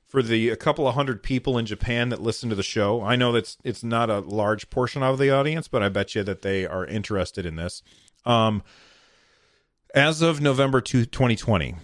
for 0.07 0.23
the 0.23 0.49
a 0.49 0.55
couple 0.55 0.87
of 0.87 0.95
hundred 0.95 1.21
people 1.21 1.57
in 1.57 1.65
Japan 1.65 2.07
that 2.09 2.21
listen 2.21 2.49
to 2.49 2.55
the 2.55 2.63
show, 2.63 3.03
I 3.03 3.17
know 3.17 3.33
that's 3.33 3.57
it's 3.65 3.83
not 3.83 4.09
a 4.09 4.21
large 4.21 4.69
portion 4.69 5.03
of 5.03 5.19
the 5.19 5.29
audience, 5.29 5.67
but 5.67 5.83
I 5.83 5.89
bet 5.89 6.15
you 6.15 6.23
that 6.23 6.41
they 6.41 6.65
are 6.65 6.85
interested 6.85 7.45
in 7.45 7.57
this. 7.57 7.83
Um, 8.25 8.63
as 9.93 10.21
of 10.21 10.39
November 10.41 10.79
2, 10.79 11.05
2020, 11.05 11.75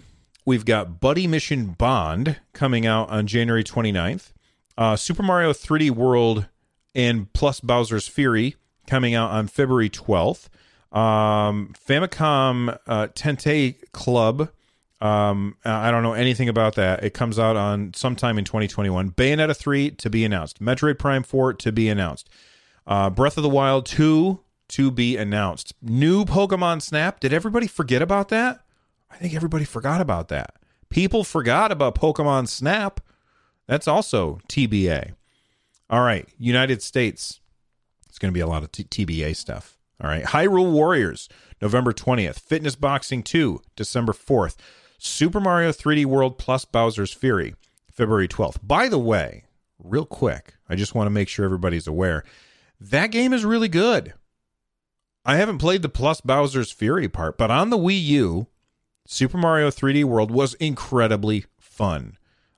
we've 0.46 0.66
got 0.66 1.00
Buddy 1.00 1.28
Mission 1.28 1.68
Bond 1.68 2.38
coming 2.54 2.86
out 2.86 3.10
on 3.10 3.28
January 3.28 3.64
29th. 3.64 4.32
Uh, 4.78 4.96
Super 4.96 5.24
Mario 5.24 5.52
3D 5.52 5.92
World 5.92 6.48
and 6.96 7.32
plus 7.34 7.60
Bowser's 7.60 8.08
Fury 8.08 8.56
coming 8.88 9.14
out 9.14 9.32
on 9.32 9.48
February 9.48 9.90
12th. 9.90 10.48
Um, 10.94 11.74
Famicom 11.88 12.78
uh, 12.88 13.08
Tantei 13.08 13.76
Club. 13.92 14.50
Um, 15.02 15.58
I 15.66 15.92
don't 15.92 16.04
know 16.04 16.14
anything 16.14 16.48
about 16.48 16.76
that. 16.76 17.04
It 17.04 17.14
comes 17.14 17.38
out 17.38 17.58
on 17.58 17.94
sometime 17.94 18.38
in 18.38 18.46
2021. 18.46 19.12
Bayonetta 19.12 19.56
3 19.56 19.92
to 19.92 20.10
be 20.10 20.24
announced. 20.24 20.62
Metroid 20.62 20.98
Prime 20.98 21.24
4 21.24 21.56
to 21.56 21.72
be 21.74 21.90
announced. 21.90 22.30
Uh, 22.88 23.10
Breath 23.10 23.36
of 23.36 23.44
the 23.44 23.50
Wild 23.50 23.86
2 23.86 24.40
to 24.70 24.92
be 24.92 25.18
announced. 25.18 25.74
New 25.82 26.24
Pokemon 26.24 26.82
Snap. 26.82 27.20
Did 27.20 27.34
everybody 27.34 27.68
forget 27.68 28.02
about 28.02 28.30
that? 28.30 28.64
I 29.12 29.18
think 29.18 29.34
everybody 29.34 29.66
forgot 29.66 30.00
about 30.00 30.30
that. 30.30 30.56
People 30.90 31.24
forgot 31.24 31.72
about 31.72 31.96
Pokemon 31.96 32.48
Snap. 32.48 33.02
That's 33.68 33.88
also 33.88 34.40
TBA. 34.48 35.14
All 35.90 36.02
right, 36.02 36.28
United 36.38 36.82
States. 36.82 37.40
It's 38.08 38.20
going 38.20 38.32
to 38.32 38.34
be 38.34 38.40
a 38.40 38.48
lot 38.48 38.64
of 38.64 38.72
t- 38.72 38.84
TBA 38.84 39.36
stuff. 39.36 39.78
All 40.02 40.10
right. 40.10 40.24
Hyrule 40.24 40.72
Warriors, 40.72 41.30
November 41.62 41.94
20th. 41.94 42.40
Fitness 42.40 42.76
Boxing 42.76 43.24
2, 43.24 43.62
December 43.76 44.14
4th. 44.14 44.56
Super 44.98 45.40
Mario 45.40 45.72
3D 45.72 46.06
World 46.06 46.38
plus 46.38 46.66
Bowser's 46.66 47.14
Fury, 47.14 47.56
February 47.92 48.28
12th. 48.28 48.60
By 48.64 48.88
the 48.88 49.00
way, 49.00 49.44
real 49.78 50.06
quick, 50.06 50.56
I 50.70 50.76
just 50.76 50.96
want 50.96 51.08
to 51.08 51.12
make 51.12 51.28
sure 51.28 51.44
everybody's 51.46 51.88
aware 51.88 52.24
that 52.80 53.12
game 53.12 53.32
is 53.34 53.46
really 53.46 53.70
good. 53.70 54.14
I 55.26 55.38
haven't 55.38 55.60
played 55.60 55.82
the 55.82 55.90
plus 55.90 56.20
Bowser's 56.20 56.72
Fury 56.72 57.08
part, 57.08 57.38
but 57.38 57.50
on 57.50 57.70
the 57.70 57.78
Wii 57.78 58.02
U, 58.04 58.48
Super 59.06 59.38
Mario 59.38 59.70
3D 59.70 60.04
World 60.04 60.32
was 60.32 60.54
incredibly 60.56 61.46
fun. 61.58 62.18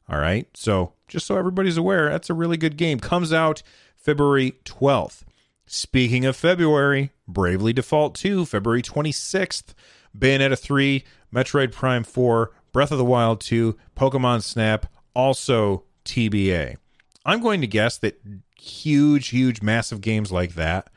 All 0.10 0.20
right. 0.20 0.48
So, 0.56 0.94
just 1.08 1.28
so 1.28 1.38
everybody's 1.38 1.78
aware, 1.78 2.10
that's 2.10 2.30
a 2.30 2.34
really 2.34 2.58
good 2.58 2.78
game. 2.78 3.00
Comes 3.00 3.32
out 3.32 3.62
February 3.96 4.54
12th. 4.66 5.24
Speaking 5.68 6.26
of 6.26 6.36
February, 6.36 7.12
Bravely 7.28 7.74
Default 7.74 8.16
2, 8.16 8.46
February 8.46 8.84
26th, 8.84 9.74
Bayonetta 10.18 10.58
3, 10.58 11.04
Metroid 11.34 11.72
Prime 11.72 12.04
4, 12.04 12.52
Breath 12.72 12.92
of 12.92 12.98
the 12.98 13.06
Wild 13.06 13.42
2, 13.42 13.76
Pokemon 13.98 14.44
Snap, 14.44 14.86
also 15.16 15.84
TBA. 16.06 16.78
I'm 17.26 17.42
going 17.42 17.62
to 17.62 17.68
guess 17.68 17.98
that 17.98 18.22
huge, 18.60 19.30
huge, 19.30 19.62
massive 19.62 20.02
games 20.02 20.32
like 20.32 20.54
that 20.54 20.90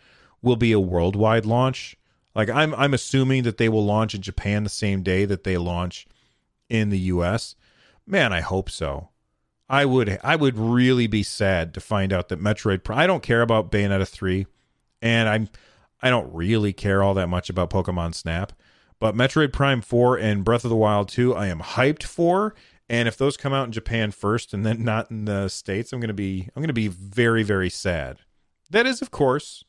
will 0.43 0.57
be 0.57 0.73
a 0.73 0.81
worldwide 0.81 1.47
launch. 1.47 1.97
Like 2.35 2.51
I'm 2.51 2.75
I'm 2.75 2.95
assuming 2.95 3.43
that 3.45 3.57
they 3.57 3.69
will 3.69 3.85
launch 3.85 4.15
in 4.15 4.23
Japan 4.23 4.65
the 4.65 4.71
same 4.71 5.03
day 5.03 5.25
that 5.25 5.45
they 5.45 5.57
launch 5.57 6.07
in 6.69 6.91
the 6.91 6.99
US. 6.99 7.57
Man, 8.07 8.33
I 8.33 8.41
hope 8.41 8.71
so. 8.71 9.09
I 9.69 9.85
would 9.85 10.21
I 10.23 10.37
would 10.37 10.59
really 10.59 11.07
be 11.07 11.23
sad 11.23 11.75
to 11.75 11.81
find 11.81 12.13
out 12.13 12.29
that 12.29 12.41
Metroid 12.41 12.89
I 12.95 13.07
don't 13.07 13.23
care 13.23 13.43
about 13.43 13.73
Bayonetta 13.73 14.07
3 14.07 14.47
and 15.03 15.29
I'm 15.29 15.49
I 16.01 16.11
don't 16.11 16.33
really 16.33 16.73
care 16.73 17.03
all 17.03 17.15
that 17.15 17.29
much 17.29 17.51
about 17.51 17.71
Pokemon 17.71 18.15
Snap, 18.15 18.53
but 19.01 19.17
Metroid 19.17 19.53
Prime 19.53 19.81
4 19.81 20.17
and 20.17 20.45
Breath 20.45 20.65
of 20.65 20.71
the 20.71 20.77
Wild 20.77 21.09
2 21.09 21.35
I 21.35 21.49
am 21.49 21.61
hyped 21.61 22.05
for 22.05 22.55
and 22.89 23.07
if 23.07 23.17
those 23.17 23.37
come 23.37 23.53
out 23.53 23.67
in 23.67 23.73
Japan 23.73 24.11
first 24.11 24.55
and 24.55 24.65
then 24.65 24.83
not 24.83 25.11
in 25.11 25.27
the 25.27 25.49
states, 25.49 25.93
I'm 25.93 26.01
going 26.01 26.09
to 26.09 26.15
be 26.15 26.49
I'm 26.55 26.63
going 26.63 26.69
to 26.69 26.73
be 26.73 26.89
very 26.89 27.43
very 27.43 27.71
sad. 27.71 28.19
That 28.71 28.87
is 28.87 29.03
of 29.03 29.11
course 29.11 29.65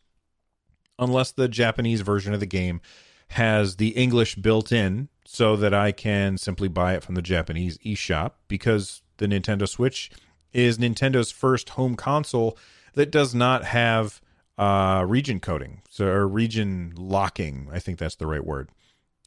unless 0.98 1.31
the 1.31 1.48
Japanese 1.48 2.01
version 2.01 2.33
of 2.33 2.39
the 2.39 2.45
game 2.45 2.81
has 3.29 3.75
the 3.75 3.89
English 3.89 4.36
built 4.36 4.71
in 4.71 5.09
so 5.25 5.55
that 5.55 5.74
I 5.74 5.91
can 5.91 6.38
simply 6.38 6.67
buy 6.67 6.95
it 6.95 7.03
from 7.03 7.15
the 7.15 7.21
Japanese 7.21 7.77
eShop 7.79 8.31
because 8.48 9.01
the 9.17 9.27
Nintendo 9.27 9.67
Switch 9.67 10.09
is 10.53 10.77
Nintendo's 10.77 11.31
first 11.31 11.69
home 11.69 11.95
console 11.95 12.57
that 12.95 13.12
does 13.12 13.36
not 13.36 13.65
have 13.65 14.21
uh, 14.59 15.05
region 15.07 15.39
coding, 15.39 15.81
so 15.89 16.05
or 16.05 16.27
region 16.27 16.93
locking. 16.97 17.69
I 17.71 17.79
think 17.79 17.97
that's 17.97 18.15
the 18.15 18.27
right 18.27 18.45
word. 18.45 18.69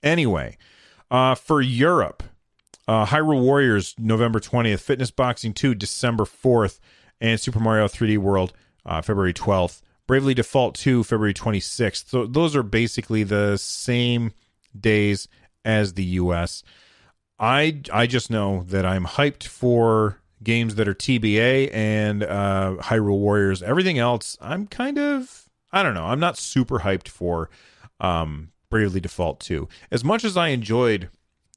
Anyway, 0.03 0.59
uh, 1.11 1.35
for 1.35 1.63
Europe, 1.63 2.23
uh, 2.87 3.07
Hyrule 3.07 3.41
Warriors 3.41 3.95
November 3.99 4.39
twentieth, 4.39 4.83
Fitness 4.83 5.11
Boxing 5.11 5.55
Two 5.55 5.75
December 5.75 6.27
fourth, 6.27 6.79
and 7.21 7.41
Super 7.41 7.61
Mario 7.61 7.89
3D 7.89 8.19
World 8.19 8.53
uh, 8.85 9.01
February 9.01 9.33
twelfth. 9.33 9.83
Bravely 10.09 10.35
Default 10.35 10.75
2 10.75 11.05
February 11.05 11.33
26th. 11.33 12.09
So 12.09 12.27
those 12.27 12.57
are 12.57 12.65
basically 12.65 13.23
the 13.23 13.57
same 13.57 14.33
days 14.79 15.29
as 15.65 15.95
the 15.95 16.05
US. 16.05 16.65
I 17.39 17.81
I 17.93 18.07
just 18.07 18.29
know 18.29 18.65
that 18.65 18.85
I'm 18.85 19.07
hyped 19.07 19.45
for 19.45 20.19
games 20.43 20.75
that 20.77 20.89
are 20.89 20.95
TBA 20.95 21.71
and 21.73 22.23
uh, 22.23 22.77
Hyrule 22.81 23.19
Warriors. 23.19 23.63
Everything 23.63 23.99
else, 23.99 24.37
I'm 24.41 24.67
kind 24.67 24.99
of 24.99 25.49
I 25.73 25.83
don't 25.83 25.95
know. 25.95 26.05
I'm 26.05 26.21
not 26.21 26.37
super 26.37 26.81
hyped 26.81 27.09
for 27.09 27.49
um, 27.99 28.53
Bravely 28.69 29.01
Default 29.01 29.41
2. 29.41 29.69
As 29.91 30.05
much 30.05 30.25
as 30.25 30.37
I 30.37 30.49
enjoyed 30.49 31.09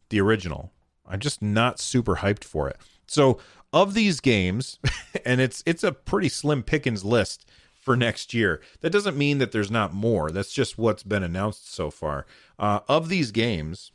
the 0.10 0.22
original, 0.22 0.72
I'm 1.06 1.20
just 1.20 1.42
not 1.42 1.80
super 1.80 2.18
hyped 2.18 2.44
for 2.44 2.70
it. 2.70 2.78
So 3.08 3.40
of 3.74 3.94
these 3.94 4.22
games, 4.22 4.80
and 5.26 5.42
it's 5.42 5.62
it's 5.66 5.84
a 5.84 5.92
pretty 5.92 6.30
slim 6.30 6.64
pickings 6.64 7.04
list 7.04 7.46
for 7.80 7.96
next 7.96 8.34
year. 8.34 8.62
That 8.82 8.92
doesn't 8.92 9.18
mean 9.18 9.38
that 9.40 9.52
there's 9.52 9.70
not 9.70 9.94
more. 9.94 10.32
That's 10.32 10.54
just 10.54 10.78
what's 10.78 11.04
been 11.04 11.24
announced 11.24 11.72
so 11.72 11.92
far. 11.92 12.26
Uh, 12.58 12.80
of 12.88 13.10
these 13.10 13.32
games, 13.32 13.92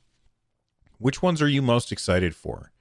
which 0.98 1.22
ones 1.22 1.40
are 1.40 1.48
you 1.48 1.62
most 1.62 1.90
excited 1.90 2.36
for? 2.36 2.72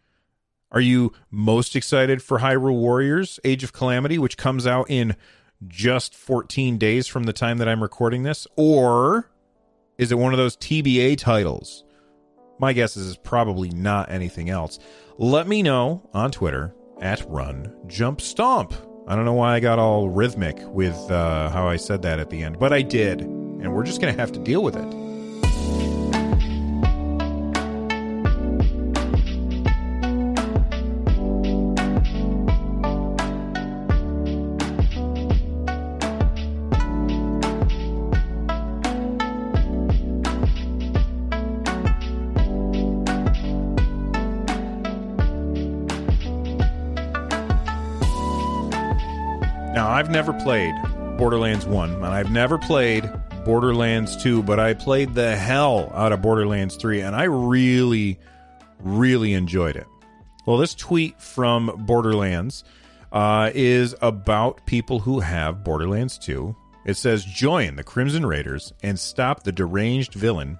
Are 0.72 0.82
you 0.82 1.14
most 1.32 1.76
excited 1.76 2.22
for 2.22 2.40
Hyrule 2.40 2.76
Warriors 2.76 3.40
Age 3.44 3.64
of 3.64 3.74
Calamity, 3.74 4.20
which 4.20 4.38
comes 4.38 4.68
out 4.68 4.86
in 4.90 5.16
just 5.68 6.14
14 6.14 6.78
days 6.78 7.08
from 7.08 7.24
the 7.24 7.34
time 7.34 7.58
that 7.58 7.68
I'm 7.68 7.82
recording 7.82 8.22
this? 8.22 8.48
Or 8.56 9.32
is 9.98 10.12
it 10.12 10.20
one 10.20 10.32
of 10.32 10.38
those 10.38 10.56
TBA 10.58 11.18
titles? 11.18 11.84
My 12.60 12.74
guess 12.74 12.96
is 12.98 13.10
it's 13.10 13.20
probably 13.24 13.70
not 13.70 14.12
anything 14.12 14.50
else. 14.50 14.78
Let 15.18 15.48
me 15.48 15.64
know 15.64 16.08
on 16.14 16.32
Twitter 16.32 16.76
at 17.02 17.28
Run 17.28 17.74
Jump 17.88 18.22
Stomp. 18.22 18.74
I 19.08 19.16
don't 19.16 19.26
know 19.26 19.34
why 19.34 19.56
I 19.56 19.60
got 19.60 19.80
all 19.80 20.08
rhythmic 20.08 20.58
with 20.68 20.96
uh, 21.10 21.50
how 21.50 21.68
I 21.68 21.78
said 21.78 22.04
that 22.04 22.20
at 22.20 22.30
the 22.30 22.44
end, 22.44 22.60
but 22.60 22.72
I 22.72 22.84
did. 22.84 23.22
And 23.22 23.74
we're 23.74 23.84
just 23.84 24.02
going 24.02 24.14
to 24.14 24.20
have 24.20 24.32
to 24.34 24.40
deal 24.40 24.62
with 24.62 24.76
it. 24.76 24.94
I've 50.00 50.10
never 50.10 50.32
played 50.32 50.74
Borderlands 51.18 51.66
1, 51.66 51.96
and 51.96 52.06
I've 52.06 52.32
never 52.32 52.58
played 52.58 53.12
Borderlands 53.44 54.16
2, 54.24 54.44
but 54.44 54.58
I 54.58 54.74
played 54.74 55.14
the 55.14 55.36
hell 55.36 55.92
out 55.94 56.14
of 56.14 56.22
Borderlands 56.22 56.78
3, 56.78 57.02
and 57.02 57.14
I 57.14 57.26
really, 57.26 58.18
really 58.80 59.34
enjoyed 59.34 59.76
it. 59.76 59.88
Well, 60.46 60.56
this 60.56 60.74
tweet 60.74 61.20
from 61.20 61.84
Borderlands 61.86 62.64
uh, 63.12 63.52
is 63.54 63.94
about 64.02 64.66
people 64.66 65.00
who 65.00 65.20
have 65.20 65.66
Borderlands 65.66 66.18
2. 66.18 66.56
It 66.86 66.96
says, 66.96 67.26
Join 67.26 67.76
the 67.76 67.84
Crimson 67.84 68.26
Raiders 68.26 68.72
and 68.82 68.98
stop 68.98 69.44
the 69.44 69.52
deranged 69.52 70.14
villain 70.14 70.60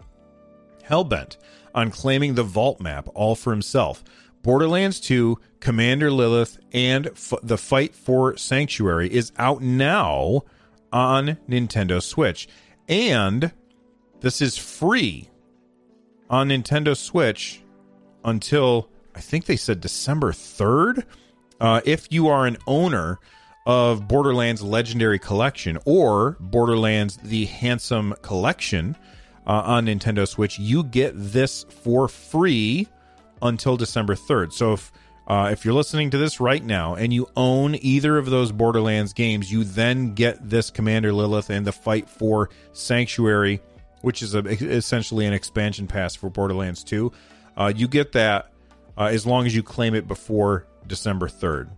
hellbent 0.84 1.38
on 1.74 1.92
claiming 1.92 2.36
the 2.36 2.44
vault 2.44 2.82
map 2.82 3.08
all 3.14 3.36
for 3.36 3.52
himself. 3.52 4.04
Borderlands 4.42 5.00
2 5.00 5.38
Commander 5.60 6.12
Lilith 6.12 6.58
and 6.72 7.08
F- 7.08 7.34
the 7.44 7.58
Fight 7.58 7.94
for 7.94 8.38
Sanctuary 8.38 9.14
is 9.14 9.32
out 9.38 9.62
now 9.62 10.44
on 10.92 11.38
Nintendo 11.48 12.02
Switch. 12.02 12.48
And 12.88 13.52
this 14.22 14.42
is 14.42 14.58
free 14.58 15.30
on 16.30 16.50
Nintendo 16.50 16.96
Switch 16.96 17.62
until 18.24 18.90
I 19.16 19.20
think 19.20 19.46
they 19.46 19.58
said 19.58 19.82
December 19.82 20.32
3rd. 20.32 21.04
Uh, 21.60 21.82
if 21.86 22.08
you 22.12 22.28
are 22.28 22.46
an 22.46 22.58
owner 22.68 23.20
of 23.66 24.08
Borderlands 24.08 24.62
Legendary 24.62 25.20
Collection 25.20 25.78
or 25.86 26.38
Borderlands 26.40 27.18
The 27.18 27.46
Handsome 27.46 28.16
Collection 28.22 28.96
uh, 29.46 29.62
on 29.66 29.88
Nintendo 29.88 30.28
Switch, 30.28 30.58
you 30.58 30.84
get 30.84 31.12
this 31.16 31.66
for 31.66 32.08
free 32.08 32.88
until 33.42 33.78
December 33.78 34.16
3rd. 34.16 34.54
So 34.54 34.74
if 34.74 34.92
uh, 35.30 35.50
if 35.52 35.64
you're 35.64 35.76
listening 35.76 36.10
to 36.10 36.18
this 36.18 36.40
right 36.40 36.64
now 36.64 36.96
and 36.96 37.14
you 37.14 37.28
own 37.38 37.76
either 37.82 38.18
of 38.18 38.26
those 38.26 38.52
Borderlands 38.52 39.14
games, 39.14 39.52
you 39.52 39.64
then 39.64 40.16
get 40.16 40.50
this 40.50 40.72
Commander 40.72 41.14
Lilith 41.14 41.52
and 41.52 41.68
the 41.68 41.72
Fight 41.72 42.10
for 42.10 42.50
Sanctuary, 42.74 43.62
which 44.02 44.24
is 44.24 44.34
a, 44.34 44.40
essentially 44.40 45.28
an 45.28 45.34
expansion 45.34 45.86
pass 45.86 46.16
for 46.16 46.32
Borderlands 46.32 46.84
2. 46.84 47.12
Uh, 47.56 47.72
you 47.76 47.88
get 47.88 48.14
that 48.14 48.52
uh, 48.98 49.04
as 49.04 49.28
long 49.28 49.46
as 49.46 49.56
you 49.56 49.62
claim 49.62 49.94
it 49.94 50.08
before 50.08 50.66
December 50.88 51.28
3rd. 51.28 51.70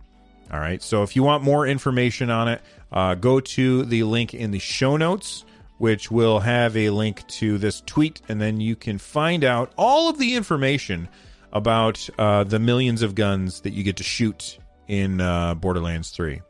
All 0.50 0.60
right. 0.60 0.82
So 0.82 1.02
if 1.02 1.14
you 1.14 1.22
want 1.22 1.42
more 1.42 1.66
information 1.66 2.30
on 2.30 2.48
it, 2.48 2.62
uh, 2.90 3.14
go 3.16 3.40
to 3.40 3.84
the 3.84 4.04
link 4.04 4.32
in 4.32 4.50
the 4.50 4.58
show 4.58 4.96
notes, 4.96 5.44
which 5.76 6.10
will 6.10 6.40
have 6.40 6.74
a 6.76 6.88
link 6.90 7.26
to 7.26 7.58
this 7.58 7.82
tweet, 7.82 8.22
and 8.28 8.40
then 8.40 8.60
you 8.60 8.76
can 8.76 8.96
find 8.96 9.44
out 9.44 9.72
all 9.76 10.08
of 10.08 10.18
the 10.18 10.36
information 10.36 11.08
about 11.52 12.08
uh, 12.18 12.44
the 12.44 12.58
millions 12.58 13.02
of 13.02 13.14
guns 13.14 13.60
that 13.62 13.72
you 13.72 13.82
get 13.82 13.96
to 13.96 14.02
shoot 14.02 14.58
in 14.88 15.20
uh, 15.20 15.54
Borderlands 15.54 16.10
3. 16.10 16.40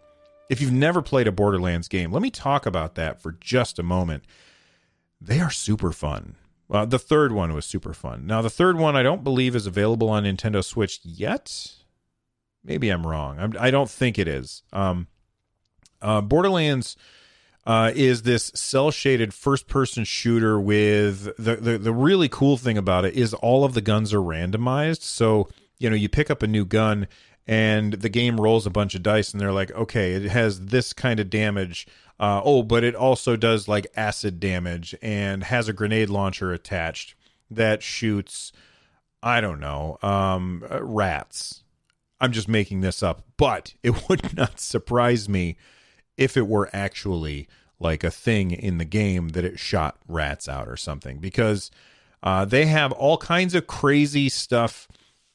If 0.48 0.60
you've 0.60 0.72
never 0.72 1.02
played 1.02 1.26
a 1.26 1.32
Borderlands 1.32 1.88
game, 1.88 2.12
let 2.12 2.22
me 2.22 2.30
talk 2.30 2.66
about 2.66 2.94
that 2.96 3.20
for 3.22 3.32
just 3.40 3.78
a 3.78 3.82
moment. 3.82 4.24
They 5.20 5.40
are 5.40 5.50
super 5.50 5.92
fun. 5.92 6.36
Uh, 6.70 6.84
the 6.84 6.98
third 6.98 7.32
one 7.32 7.52
was 7.52 7.66
super 7.66 7.92
fun. 7.92 8.26
Now, 8.26 8.42
the 8.42 8.50
third 8.50 8.76
one 8.76 8.96
I 8.96 9.02
don't 9.02 9.24
believe 9.24 9.54
is 9.54 9.66
available 9.66 10.08
on 10.08 10.24
Nintendo 10.24 10.64
Switch 10.64 11.00
yet. 11.04 11.74
Maybe 12.64 12.88
I'm 12.88 13.06
wrong. 13.06 13.38
I'm, 13.38 13.54
I 13.58 13.70
do 13.70 13.78
not 13.78 13.90
think 13.90 14.18
it 14.18 14.28
is. 14.28 14.62
Um, 14.72 15.06
uh, 16.00 16.20
Borderlands 16.20 16.96
uh, 17.64 17.92
is 17.94 18.22
this 18.22 18.50
cell 18.54 18.90
shaded 18.90 19.32
first 19.32 19.68
person 19.68 20.04
shooter 20.04 20.60
with 20.60 21.24
the, 21.36 21.56
the 21.56 21.78
the 21.78 21.92
really 21.92 22.28
cool 22.28 22.56
thing 22.56 22.76
about 22.76 23.04
it 23.04 23.14
is 23.14 23.34
all 23.34 23.64
of 23.64 23.74
the 23.74 23.80
guns 23.80 24.12
are 24.12 24.18
randomized. 24.18 25.02
So 25.02 25.48
you 25.78 25.88
know 25.88 25.96
you 25.96 26.08
pick 26.08 26.30
up 26.30 26.42
a 26.42 26.48
new 26.48 26.64
gun 26.64 27.06
and 27.46 27.94
the 27.94 28.08
game 28.08 28.40
rolls 28.40 28.66
a 28.66 28.70
bunch 28.70 28.94
of 28.94 29.02
dice 29.02 29.32
and 29.32 29.40
they're 29.40 29.52
like, 29.52 29.70
okay, 29.72 30.12
it 30.12 30.22
has 30.30 30.66
this 30.66 30.92
kind 30.92 31.20
of 31.20 31.30
damage. 31.30 31.86
Uh, 32.18 32.40
oh, 32.44 32.62
but 32.62 32.84
it 32.84 32.94
also 32.94 33.36
does 33.36 33.66
like 33.66 33.86
acid 33.96 34.38
damage 34.38 34.94
and 35.02 35.44
has 35.44 35.68
a 35.68 35.72
grenade 35.72 36.08
launcher 36.08 36.52
attached 36.52 37.14
that 37.50 37.82
shoots. 37.82 38.52
I 39.24 39.40
don't 39.40 39.60
know, 39.60 39.98
um, 40.02 40.64
uh, 40.68 40.82
rats. 40.82 41.62
I'm 42.20 42.32
just 42.32 42.48
making 42.48 42.80
this 42.80 43.04
up, 43.04 43.22
but 43.36 43.74
it 43.84 43.94
would 44.08 44.36
not 44.36 44.58
surprise 44.58 45.28
me 45.28 45.56
if 46.22 46.36
it 46.36 46.46
were 46.46 46.70
actually 46.72 47.48
like 47.80 48.04
a 48.04 48.10
thing 48.10 48.52
in 48.52 48.78
the 48.78 48.84
game 48.84 49.30
that 49.30 49.44
it 49.44 49.58
shot 49.58 49.98
rats 50.06 50.48
out 50.48 50.68
or 50.68 50.76
something 50.76 51.18
because 51.18 51.70
uh, 52.22 52.44
they 52.44 52.66
have 52.66 52.92
all 52.92 53.18
kinds 53.18 53.54
of 53.54 53.66
crazy 53.66 54.28
stuff 54.28 54.86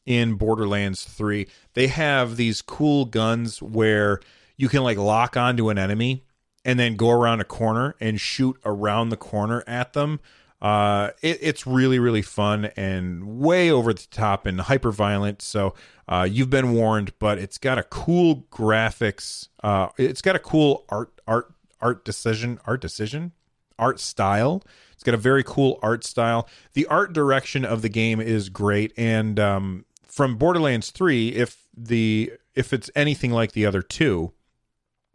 in 0.05 0.35
Borderlands 0.35 1.03
3. 1.03 1.47
They 1.73 1.87
have 1.87 2.37
these 2.37 2.61
cool 2.61 3.05
guns 3.05 3.61
where 3.61 4.21
you 4.55 4.69
can 4.69 4.83
like 4.83 4.97
lock 4.97 5.35
onto 5.35 5.69
an 5.69 5.77
enemy 5.77 6.23
and 6.63 6.79
then 6.79 6.95
go 6.95 7.09
around 7.09 7.41
a 7.41 7.45
corner 7.45 7.95
and 7.99 8.19
shoot 8.19 8.57
around 8.65 9.09
the 9.09 9.17
corner 9.17 9.63
at 9.67 9.93
them. 9.93 10.19
Uh, 10.61 11.11
it, 11.21 11.37
it's 11.41 11.67
really, 11.67 11.99
really 11.99 12.21
fun 12.21 12.65
and 12.75 13.39
way 13.39 13.69
over 13.69 13.93
the 13.93 14.07
top 14.09 14.45
and 14.45 14.61
hyper 14.61 14.91
violent. 14.91 15.41
So 15.41 15.75
uh, 16.07 16.27
you've 16.29 16.49
been 16.49 16.73
warned, 16.73 17.13
but 17.19 17.37
it's 17.37 17.57
got 17.57 17.77
a 17.77 17.83
cool 17.83 18.47
graphics. 18.51 19.49
Uh, 19.63 19.89
it's 19.97 20.21
got 20.21 20.35
a 20.35 20.39
cool 20.39 20.85
art 20.89 21.11
art 21.27 21.53
art 21.79 22.03
decision, 22.03 22.59
art 22.65 22.81
decision, 22.81 23.33
art 23.77 23.99
style. 23.99 24.63
It's 24.93 25.03
got 25.03 25.13
a 25.13 25.17
very 25.17 25.43
cool 25.43 25.79
art 25.83 26.03
style. 26.03 26.49
The 26.73 26.87
art 26.87 27.13
direction 27.13 27.63
of 27.63 27.83
the 27.83 27.89
game 27.89 28.19
is 28.19 28.49
great, 28.49 28.93
and 28.97 29.39
um, 29.39 29.85
from 30.03 30.37
Borderlands 30.37 30.89
Three, 30.89 31.29
if 31.29 31.67
the 31.75 32.33
if 32.55 32.73
it's 32.73 32.89
anything 32.95 33.31
like 33.31 33.51
the 33.51 33.67
other 33.67 33.83
two, 33.83 34.33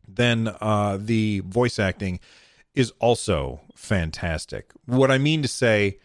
then 0.07 0.55
uh, 0.61 0.99
the 1.01 1.41
voice 1.41 1.81
acting 1.81 2.21
is 2.75 2.93
also 2.99 3.61
fantastic. 3.75 4.73
What 4.87 5.11
I 5.11 5.19
mean 5.19 5.43
to 5.43 5.49
say, 5.49 5.99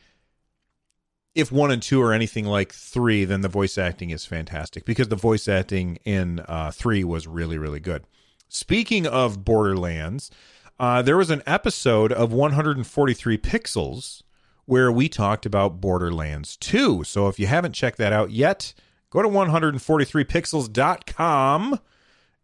if 1.34 1.52
one 1.52 1.72
and 1.72 1.82
two 1.82 2.02
are 2.02 2.14
anything 2.14 2.46
like 2.46 2.74
three, 2.74 3.26
then 3.26 3.42
the 3.42 3.48
voice 3.48 3.78
acting 3.78 4.10
is 4.10 4.26
fantastic 4.26 4.86
because 4.86 5.10
the 5.10 5.16
voice 5.16 5.48
acting 5.48 6.00
in 6.04 6.40
uh, 6.42 6.72
three 6.72 7.04
was 7.04 7.28
really, 7.28 7.58
really 7.58 7.80
good. 7.80 8.04
Speaking 8.50 9.06
of 9.06 9.46
Borderlands, 9.46 10.32
uh, 10.80 11.02
there 11.02 11.18
was 11.18 11.30
an 11.30 11.44
episode 11.46 12.12
of 12.12 12.32
143 12.32 13.38
Pixels 13.38 14.24
where 14.66 14.92
we 14.92 15.08
talked 15.08 15.46
about 15.46 15.80
Borderlands 15.80 16.58
2. 16.58 17.04
So 17.04 17.28
if 17.28 17.40
you 17.40 17.48
haven't 17.48 17.74
checked 17.74 17.98
that 17.98 18.14
out 18.14 18.32
yet, 18.32 18.74
go 19.10 19.22
to 19.22 19.30
143pixels.com 19.30 21.80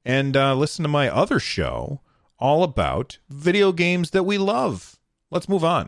and 0.05 0.37
uh, 0.37 0.55
listen 0.55 0.83
to 0.83 0.89
my 0.89 1.09
other 1.09 1.39
show 1.39 2.01
all 2.43 2.61
about 2.61 3.19
video 3.29 3.71
games 3.71 4.09
that 4.09 4.23
we 4.23 4.37
love. 4.37 4.99
Let's 5.31 5.47
move 5.47 5.63
on. 5.63 5.87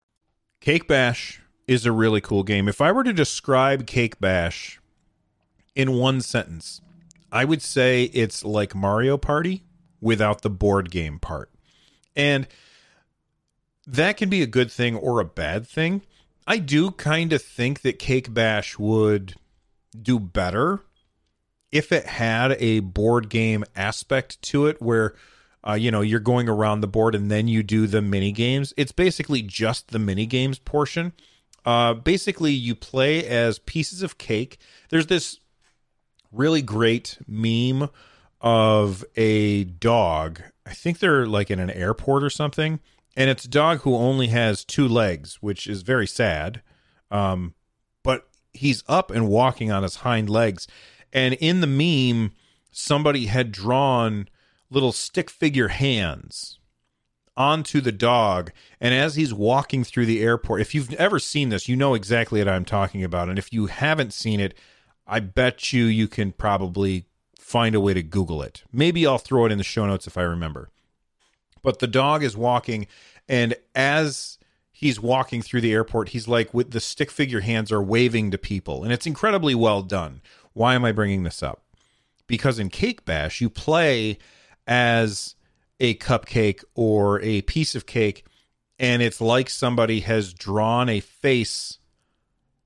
Cake 0.61 0.87
Bash 0.87 1.41
is 1.67 1.87
a 1.87 1.91
really 1.91 2.21
cool 2.21 2.43
game. 2.43 2.69
If 2.69 2.81
I 2.81 2.91
were 2.91 3.03
to 3.03 3.13
describe 3.13 3.87
Cake 3.87 4.19
Bash 4.19 4.79
in 5.75 5.93
one 5.93 6.21
sentence, 6.21 6.81
I 7.31 7.45
would 7.45 7.63
say 7.63 8.03
it's 8.05 8.45
like 8.45 8.75
Mario 8.75 9.17
Party 9.17 9.63
without 9.99 10.43
the 10.43 10.51
board 10.51 10.91
game 10.91 11.17
part. 11.17 11.49
And 12.15 12.47
that 13.87 14.17
can 14.17 14.29
be 14.29 14.43
a 14.43 14.47
good 14.47 14.71
thing 14.71 14.95
or 14.95 15.19
a 15.19 15.25
bad 15.25 15.67
thing. 15.67 16.03
I 16.45 16.59
do 16.59 16.91
kind 16.91 17.33
of 17.33 17.41
think 17.41 17.81
that 17.81 17.97
Cake 17.97 18.31
Bash 18.31 18.77
would 18.77 19.35
do 19.99 20.19
better 20.19 20.81
if 21.71 21.91
it 21.91 22.05
had 22.05 22.55
a 22.59 22.81
board 22.81 23.29
game 23.29 23.63
aspect 23.75 24.39
to 24.43 24.67
it 24.67 24.79
where 24.79 25.15
uh, 25.67 25.73
you 25.73 25.91
know, 25.91 26.01
you're 26.01 26.19
going 26.19 26.49
around 26.49 26.81
the 26.81 26.87
board 26.87 27.15
and 27.15 27.29
then 27.29 27.47
you 27.47 27.63
do 27.63 27.87
the 27.87 28.01
mini 28.01 28.31
games. 28.31 28.73
It's 28.77 28.91
basically 28.91 29.41
just 29.41 29.89
the 29.89 29.99
mini 29.99 30.25
games 30.25 30.59
portion. 30.59 31.13
Uh, 31.65 31.93
basically, 31.93 32.51
you 32.51 32.73
play 32.73 33.25
as 33.25 33.59
pieces 33.59 34.01
of 34.01 34.17
cake. 34.17 34.57
There's 34.89 35.07
this 35.07 35.39
really 36.31 36.61
great 36.61 37.19
meme 37.27 37.89
of 38.39 39.05
a 39.15 39.65
dog. 39.65 40.41
I 40.65 40.73
think 40.73 40.99
they're 40.99 41.27
like 41.27 41.51
in 41.51 41.59
an 41.59 41.69
airport 41.69 42.23
or 42.23 42.29
something, 42.31 42.79
and 43.15 43.29
it's 43.29 43.45
a 43.45 43.49
dog 43.49 43.81
who 43.81 43.95
only 43.95 44.27
has 44.27 44.65
two 44.65 44.87
legs, 44.87 45.37
which 45.41 45.67
is 45.67 45.83
very 45.83 46.07
sad. 46.07 46.63
Um, 47.11 47.53
but 48.03 48.27
he's 48.53 48.83
up 48.87 49.11
and 49.11 49.27
walking 49.27 49.71
on 49.71 49.83
his 49.83 49.97
hind 49.97 50.29
legs, 50.29 50.67
and 51.13 51.35
in 51.35 51.61
the 51.61 51.67
meme, 51.67 52.31
somebody 52.71 53.27
had 53.27 53.51
drawn 53.51 54.27
little 54.71 54.93
stick 54.93 55.29
figure 55.29 55.67
hands 55.67 56.57
onto 57.37 57.81
the 57.81 57.91
dog. 57.91 58.51
And 58.79 58.93
as 58.93 59.15
he's 59.15 59.33
walking 59.33 59.83
through 59.83 60.05
the 60.05 60.21
airport 60.21 60.61
if 60.61 60.73
you've 60.73 60.93
ever 60.93 61.19
seen 61.19 61.49
this 61.49 61.69
you 61.69 61.75
know 61.75 61.93
exactly 61.93 62.39
what 62.39 62.47
i'm 62.47 62.65
talking 62.65 63.03
about. 63.03 63.29
And 63.29 63.37
if 63.37 63.53
you 63.53 63.67
haven't 63.67 64.13
seen 64.13 64.39
it 64.39 64.57
i 65.05 65.19
bet 65.19 65.73
you 65.73 65.85
you 65.85 66.07
can 66.07 66.31
probably 66.31 67.05
find 67.37 67.75
a 67.75 67.81
way 67.81 67.93
to 67.93 68.03
google 68.03 68.41
it. 68.41 68.63
Maybe 68.71 69.05
i'll 69.05 69.17
throw 69.17 69.45
it 69.45 69.51
in 69.51 69.57
the 69.57 69.63
show 69.63 69.85
notes 69.85 70.07
if 70.07 70.17
i 70.17 70.23
remember. 70.23 70.69
But 71.61 71.79
the 71.79 71.87
dog 71.87 72.23
is 72.23 72.35
walking 72.35 72.87
and 73.29 73.55
as 73.75 74.37
he's 74.71 74.99
walking 74.99 75.41
through 75.41 75.61
the 75.61 75.73
airport 75.73 76.09
he's 76.09 76.27
like 76.27 76.53
with 76.53 76.71
the 76.71 76.79
stick 76.79 77.11
figure 77.11 77.41
hands 77.41 77.71
are 77.71 77.83
waving 77.83 78.31
to 78.31 78.37
people. 78.37 78.83
And 78.83 78.91
it's 78.91 79.07
incredibly 79.07 79.55
well 79.55 79.83
done. 79.83 80.21
Why 80.53 80.75
am 80.75 80.83
i 80.83 80.91
bringing 80.91 81.23
this 81.23 81.41
up? 81.41 81.63
Because 82.27 82.59
in 82.59 82.69
cake 82.69 83.05
bash 83.05 83.41
you 83.41 83.49
play 83.49 84.17
as 84.71 85.35
a 85.81 85.95
cupcake 85.95 86.63
or 86.75 87.19
a 87.19 87.41
piece 87.41 87.75
of 87.75 87.85
cake 87.85 88.23
and 88.79 89.01
it's 89.01 89.19
like 89.19 89.49
somebody 89.49 89.99
has 89.99 90.33
drawn 90.33 90.87
a 90.87 91.01
face 91.01 91.77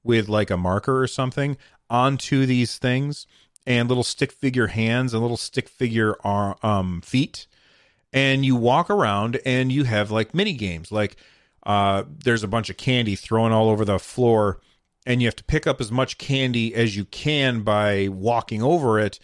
with 0.03 0.29
like 0.29 0.51
a 0.51 0.57
marker 0.57 1.01
or 1.01 1.07
something 1.07 1.57
onto 1.89 2.45
these 2.45 2.77
things 2.77 3.25
and 3.65 3.89
little 3.89 4.03
stick 4.03 4.31
figure 4.31 4.67
hands 4.67 5.13
and 5.13 5.21
little 5.23 5.35
stick 5.35 5.67
figure 5.67 6.15
um, 6.23 7.01
feet. 7.01 7.47
And 8.13 8.45
you 8.45 8.55
walk 8.55 8.91
around 8.91 9.39
and 9.45 9.71
you 9.71 9.85
have 9.85 10.11
like 10.11 10.35
mini 10.35 10.53
games 10.53 10.91
like 10.91 11.15
uh, 11.65 12.03
there's 12.23 12.43
a 12.43 12.47
bunch 12.47 12.69
of 12.69 12.77
candy 12.77 13.15
thrown 13.15 13.51
all 13.51 13.67
over 13.67 13.83
the 13.83 13.97
floor 13.97 14.61
and 15.07 15.21
you 15.21 15.27
have 15.27 15.35
to 15.37 15.43
pick 15.43 15.65
up 15.65 15.81
as 15.81 15.91
much 15.91 16.19
candy 16.19 16.75
as 16.75 16.95
you 16.95 17.05
can 17.05 17.61
by 17.61 18.07
walking 18.09 18.61
over 18.61 18.99
it 18.99 19.19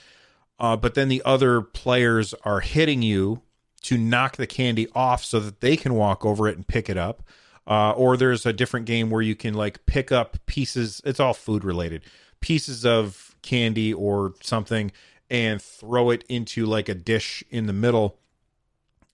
uh, 0.61 0.77
but 0.77 0.93
then 0.93 1.09
the 1.09 1.23
other 1.25 1.59
players 1.59 2.35
are 2.45 2.59
hitting 2.59 3.01
you 3.01 3.41
to 3.81 3.97
knock 3.97 4.37
the 4.37 4.45
candy 4.45 4.87
off 4.93 5.25
so 5.25 5.39
that 5.39 5.59
they 5.59 5.75
can 5.75 5.95
walk 5.95 6.23
over 6.23 6.47
it 6.47 6.55
and 6.55 6.67
pick 6.67 6.87
it 6.87 6.97
up. 6.97 7.23
Uh, 7.65 7.91
or 7.93 8.15
there's 8.15 8.45
a 8.45 8.53
different 8.53 8.85
game 8.85 9.09
where 9.09 9.23
you 9.23 9.35
can 9.35 9.55
like 9.55 9.83
pick 9.87 10.11
up 10.11 10.37
pieces. 10.45 11.01
It's 11.03 11.19
all 11.19 11.33
food 11.33 11.63
related 11.63 12.03
pieces 12.41 12.85
of 12.85 13.35
candy 13.41 13.91
or 13.91 14.33
something 14.41 14.91
and 15.31 15.59
throw 15.61 16.11
it 16.11 16.23
into 16.29 16.65
like 16.65 16.89
a 16.89 16.95
dish 16.95 17.43
in 17.49 17.65
the 17.65 17.73
middle. 17.73 18.19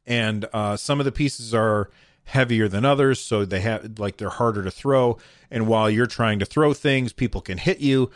And 0.05 0.47
uh, 0.51 0.75
some 0.75 0.99
of 0.99 1.05
the 1.05 1.11
pieces 1.13 1.53
are 1.53 1.89
heavier 2.25 2.67
than 2.67 2.83
others, 2.83 3.21
so 3.21 3.45
they 3.45 3.61
have 3.61 3.99
like 3.99 4.17
they're 4.17 4.29
harder 4.29 4.63
to 4.63 4.71
throw. 4.71 5.17
And 5.49 5.67
while 5.67 5.89
you're 5.89 6.07
trying 6.07 6.39
to 6.39 6.45
throw 6.45 6.73
things, 6.73 7.13
people 7.13 7.39
can 7.39 7.57
hit 7.57 7.79
you 7.79 8.11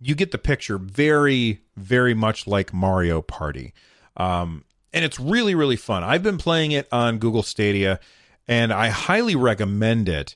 you 0.00 0.14
get 0.14 0.30
the 0.30 0.38
picture 0.38 0.78
very, 0.78 1.60
very 1.76 2.14
much 2.14 2.46
like 2.46 2.72
Mario 2.72 3.20
Party. 3.20 3.74
Um, 4.16 4.64
and 4.92 5.04
it's 5.04 5.20
really, 5.20 5.54
really 5.54 5.76
fun. 5.76 6.02
I've 6.02 6.22
been 6.22 6.38
playing 6.38 6.72
it 6.72 6.88
on 6.90 7.18
Google 7.18 7.42
Stadia 7.42 8.00
and 8.48 8.72
I 8.72 8.88
highly 8.88 9.36
recommend 9.36 10.08
it. 10.08 10.34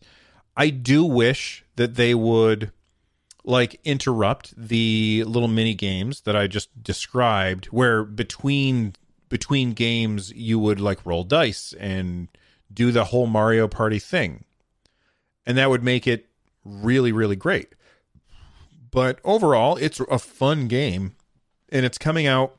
I 0.57 0.71
do 0.71 1.05
wish 1.05 1.65
that 1.77 1.97
they 1.97 2.15
would 2.15 2.71
like 3.45 3.81
interrupt 3.85 4.55
the 4.57 5.25
little 5.27 5.49
mini 5.49 5.75
games 5.75 6.21
that 6.23 6.37
I 6.37 6.47
just 6.47 6.83
described 6.83 7.67
where 7.67 8.05
between 8.05 8.95
between 9.29 9.73
games 9.73 10.33
you 10.33 10.59
would 10.59 10.81
like 10.81 11.05
roll 11.05 11.25
dice 11.25 11.75
and 11.79 12.29
do 12.73 12.93
the 12.93 13.05
whole 13.05 13.27
Mario 13.27 13.67
Party 13.69 13.99
thing. 13.99 14.45
And 15.45 15.59
that 15.59 15.69
would 15.69 15.83
make 15.83 16.07
it 16.07 16.27
really 16.65 17.13
really 17.13 17.37
great. 17.37 17.75
But 18.95 19.19
overall, 19.25 19.77
it's 19.77 19.99
a 19.99 20.21
fun 20.21 20.69
game, 20.69 21.17
and 21.69 21.85
it's 21.85 21.99
coming 21.99 22.29
out 22.29 22.55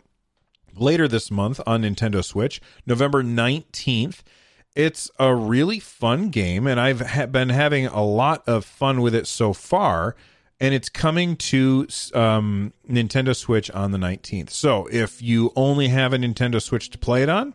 later 0.75 1.07
this 1.07 1.31
month 1.31 1.61
on 1.65 1.83
Nintendo 1.83 2.21
Switch, 2.21 2.61
November 2.85 3.23
19th. 3.23 4.19
It's 4.75 5.09
a 5.17 5.33
really 5.33 5.79
fun 5.79 6.31
game, 6.31 6.67
and 6.67 6.77
I've 6.77 6.99
ha- 6.99 7.27
been 7.27 7.47
having 7.47 7.85
a 7.85 8.03
lot 8.03 8.43
of 8.49 8.65
fun 8.65 9.01
with 9.01 9.15
it 9.15 9.27
so 9.27 9.53
far. 9.53 10.17
And 10.59 10.73
it's 10.73 10.89
coming 10.89 11.37
to 11.37 11.87
um, 12.13 12.73
Nintendo 12.89 13.33
Switch 13.33 13.71
on 13.71 13.91
the 13.91 13.97
19th. 13.97 14.49
So 14.49 14.87
if 14.91 15.21
you 15.21 15.53
only 15.55 15.87
have 15.87 16.11
a 16.11 16.17
Nintendo 16.17 16.61
Switch 16.61 16.89
to 16.89 16.97
play 16.97 17.23
it 17.23 17.29
on, 17.29 17.53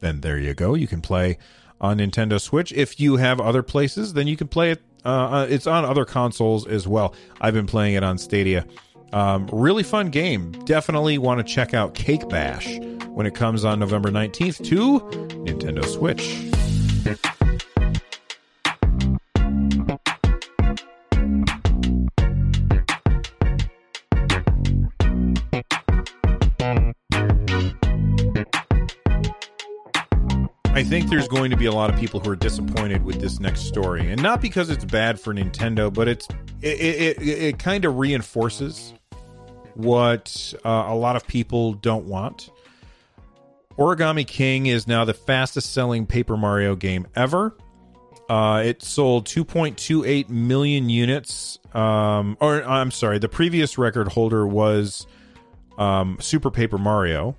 then 0.00 0.22
there 0.22 0.38
you 0.38 0.54
go. 0.54 0.72
You 0.72 0.86
can 0.86 1.02
play 1.02 1.36
on 1.78 1.98
Nintendo 1.98 2.40
Switch. 2.40 2.72
If 2.72 2.98
you 2.98 3.16
have 3.16 3.38
other 3.38 3.62
places, 3.62 4.14
then 4.14 4.26
you 4.26 4.36
can 4.36 4.48
play 4.48 4.70
it 4.70 4.82
uh, 5.04 5.08
uh, 5.08 5.46
it's 5.48 5.66
on 5.66 5.84
other 5.84 6.04
consoles 6.04 6.66
as 6.66 6.86
well. 6.88 7.14
I've 7.40 7.54
been 7.54 7.66
playing 7.66 7.94
it 7.94 8.02
on 8.02 8.18
Stadia. 8.18 8.66
Um, 9.12 9.48
really 9.52 9.82
fun 9.82 10.10
game. 10.10 10.52
Definitely 10.64 11.18
want 11.18 11.46
to 11.46 11.52
check 11.52 11.72
out 11.72 11.94
Cake 11.94 12.28
Bash 12.28 12.78
when 13.08 13.26
it 13.26 13.34
comes 13.34 13.64
on 13.64 13.78
November 13.78 14.10
19th 14.10 14.64
to 14.66 15.00
Nintendo 15.44 15.84
Switch. 15.84 16.50
I 30.74 30.82
think 30.82 31.08
there's 31.08 31.28
going 31.28 31.52
to 31.52 31.56
be 31.56 31.66
a 31.66 31.72
lot 31.72 31.88
of 31.88 32.00
people 32.00 32.18
who 32.18 32.30
are 32.30 32.36
disappointed 32.36 33.04
with 33.04 33.20
this 33.20 33.38
next 33.38 33.60
story, 33.60 34.10
and 34.10 34.20
not 34.20 34.40
because 34.40 34.70
it's 34.70 34.84
bad 34.84 35.20
for 35.20 35.32
Nintendo, 35.32 35.94
but 35.94 36.08
it's 36.08 36.26
it 36.62 36.80
it, 36.80 37.22
it, 37.22 37.28
it 37.28 37.58
kind 37.60 37.84
of 37.84 37.96
reinforces 37.96 38.92
what 39.74 40.52
uh, 40.64 40.86
a 40.88 40.94
lot 40.96 41.14
of 41.14 41.28
people 41.28 41.74
don't 41.74 42.06
want. 42.06 42.50
Origami 43.78 44.26
King 44.26 44.66
is 44.66 44.88
now 44.88 45.04
the 45.04 45.14
fastest 45.14 45.72
selling 45.72 46.06
Paper 46.06 46.36
Mario 46.36 46.74
game 46.74 47.06
ever. 47.14 47.56
Uh, 48.28 48.62
it 48.66 48.82
sold 48.82 49.26
2.28 49.26 50.28
million 50.28 50.88
units. 50.88 51.60
Um, 51.72 52.36
or 52.40 52.64
I'm 52.64 52.90
sorry, 52.90 53.20
the 53.20 53.28
previous 53.28 53.78
record 53.78 54.08
holder 54.08 54.44
was 54.44 55.06
um, 55.78 56.18
Super 56.20 56.50
Paper 56.50 56.78
Mario, 56.78 57.36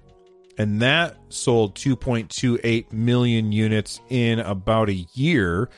and 0.58 0.82
that 0.82 1.18
sold 1.30 1.76
2.28 1.76 2.91
million 2.91 3.52
units 3.52 4.00
in 4.10 4.39
about 4.39 4.89
a 4.89 5.06
year. 5.13 5.70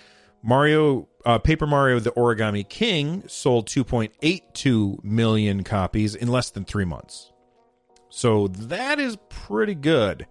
Mario 0.43 1.07
uh, 1.25 1.37
Paper 1.37 1.67
Mario: 1.67 1.99
The 1.99 2.11
Origami 2.11 2.67
King 2.67 3.23
sold 3.27 3.67
2.82 3.67 5.03
million 5.03 5.63
copies 5.63 6.15
in 6.15 6.29
less 6.29 6.49
than 6.51 6.63
three 6.63 6.85
months. 6.85 7.31
So 8.09 8.47
that 8.47 8.99
is 8.99 9.17
pretty 9.29 9.75
good. 9.75 10.25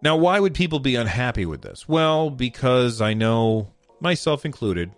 Now, 0.00 0.16
why 0.16 0.40
would 0.40 0.54
people 0.54 0.78
be 0.78 0.94
unhappy 0.94 1.44
with 1.44 1.60
this? 1.60 1.86
Well, 1.86 2.30
because 2.30 3.00
I 3.00 3.14
know, 3.14 3.72
myself 4.00 4.44
included, 4.44 4.92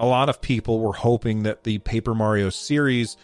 a 0.00 0.06
lot 0.06 0.28
of 0.28 0.40
people 0.40 0.80
were 0.80 0.92
hoping 0.92 1.42
that 1.42 1.64
the 1.64 1.78
Paper 1.78 2.14
Mario 2.14 2.50
series 2.50 3.16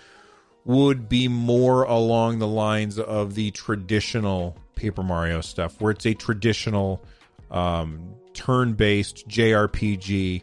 would 0.64 1.08
be 1.08 1.28
more 1.28 1.84
along 1.84 2.38
the 2.38 2.46
lines 2.46 2.98
of 2.98 3.34
the 3.34 3.50
traditional 3.52 4.56
Paper 4.74 5.02
Mario 5.02 5.40
stuff, 5.40 5.80
where 5.80 5.90
it's 5.90 6.06
a 6.06 6.14
traditional 6.14 7.02
um, 7.50 8.14
turn 8.34 8.74
based 8.74 9.28
JRPG. 9.28 10.42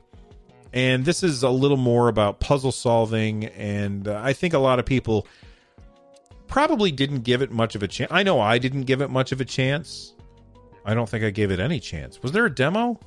And 0.73 1.05
this 1.05 1.23
is 1.23 1.43
a 1.43 1.49
little 1.49 1.77
more 1.77 2.07
about 2.07 2.39
puzzle 2.39 2.71
solving. 2.71 3.45
And 3.45 4.07
uh, 4.07 4.21
I 4.23 4.33
think 4.33 4.53
a 4.53 4.59
lot 4.59 4.79
of 4.79 4.85
people 4.85 5.27
probably 6.47 6.91
didn't 6.91 7.21
give 7.21 7.41
it 7.41 7.51
much 7.51 7.75
of 7.75 7.83
a 7.83 7.87
chance. 7.87 8.11
I 8.11 8.23
know 8.23 8.39
I 8.39 8.57
didn't 8.57 8.83
give 8.83 9.01
it 9.01 9.09
much 9.09 9.31
of 9.31 9.41
a 9.41 9.45
chance. 9.45 10.13
I 10.85 10.93
don't 10.93 11.07
think 11.09 11.23
I 11.23 11.29
gave 11.29 11.51
it 11.51 11.59
any 11.59 11.79
chance. 11.79 12.21
Was 12.21 12.31
there 12.31 12.45
a 12.45 12.53
demo? 12.53 12.99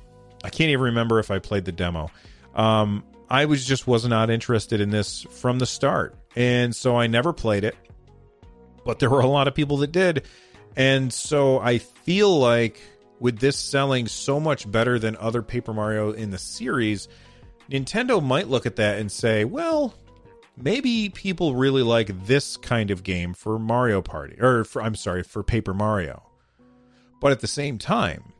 I 0.43 0.49
can't 0.49 0.69
even 0.69 0.83
remember 0.83 1.19
if 1.19 1.31
I 1.31 1.39
played 1.39 1.65
the 1.65 1.71
demo. 1.71 2.09
Um, 2.55 3.03
I 3.31 3.45
was 3.45 3.65
just 3.65 3.87
was 3.87 4.05
not 4.05 4.29
interested 4.29 4.81
in 4.81 4.89
this 4.89 5.21
from 5.21 5.57
the 5.57 5.65
start, 5.65 6.15
and 6.35 6.75
so 6.75 6.97
I 6.97 7.07
never 7.07 7.31
played 7.31 7.63
it. 7.63 7.77
But 8.83 8.99
there 8.99 9.09
were 9.09 9.21
a 9.21 9.27
lot 9.27 9.47
of 9.47 9.55
people 9.55 9.77
that 9.77 9.93
did, 9.93 10.25
and 10.75 11.13
so 11.13 11.57
I 11.57 11.77
feel 11.77 12.37
like 12.37 12.81
with 13.21 13.39
this 13.39 13.57
selling 13.57 14.07
so 14.07 14.37
much 14.41 14.69
better 14.69 14.99
than 14.99 15.15
other 15.15 15.41
Paper 15.41 15.73
Mario 15.73 16.11
in 16.11 16.31
the 16.31 16.37
series, 16.37 17.07
Nintendo 17.69 18.21
might 18.21 18.49
look 18.49 18.65
at 18.65 18.75
that 18.75 18.99
and 18.99 19.09
say, 19.09 19.45
"Well, 19.45 19.93
maybe 20.57 21.07
people 21.07 21.55
really 21.55 21.83
like 21.83 22.25
this 22.25 22.57
kind 22.57 22.91
of 22.91 23.01
game 23.01 23.33
for 23.33 23.57
Mario 23.57 24.01
Party, 24.01 24.35
or 24.41 24.65
for, 24.65 24.81
I'm 24.81 24.95
sorry, 24.95 25.23
for 25.23 25.41
Paper 25.41 25.73
Mario." 25.73 26.21
But 27.21 27.31
at 27.31 27.39
the 27.39 27.47
same 27.47 27.77
time, 27.77 28.33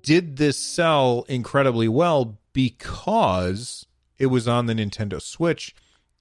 did 0.00 0.36
this 0.36 0.56
sell 0.56 1.24
incredibly 1.28 1.88
well 1.88 2.38
because 2.58 3.86
it 4.18 4.26
was 4.26 4.48
on 4.48 4.66
the 4.66 4.74
Nintendo 4.74 5.22
Switch 5.22 5.76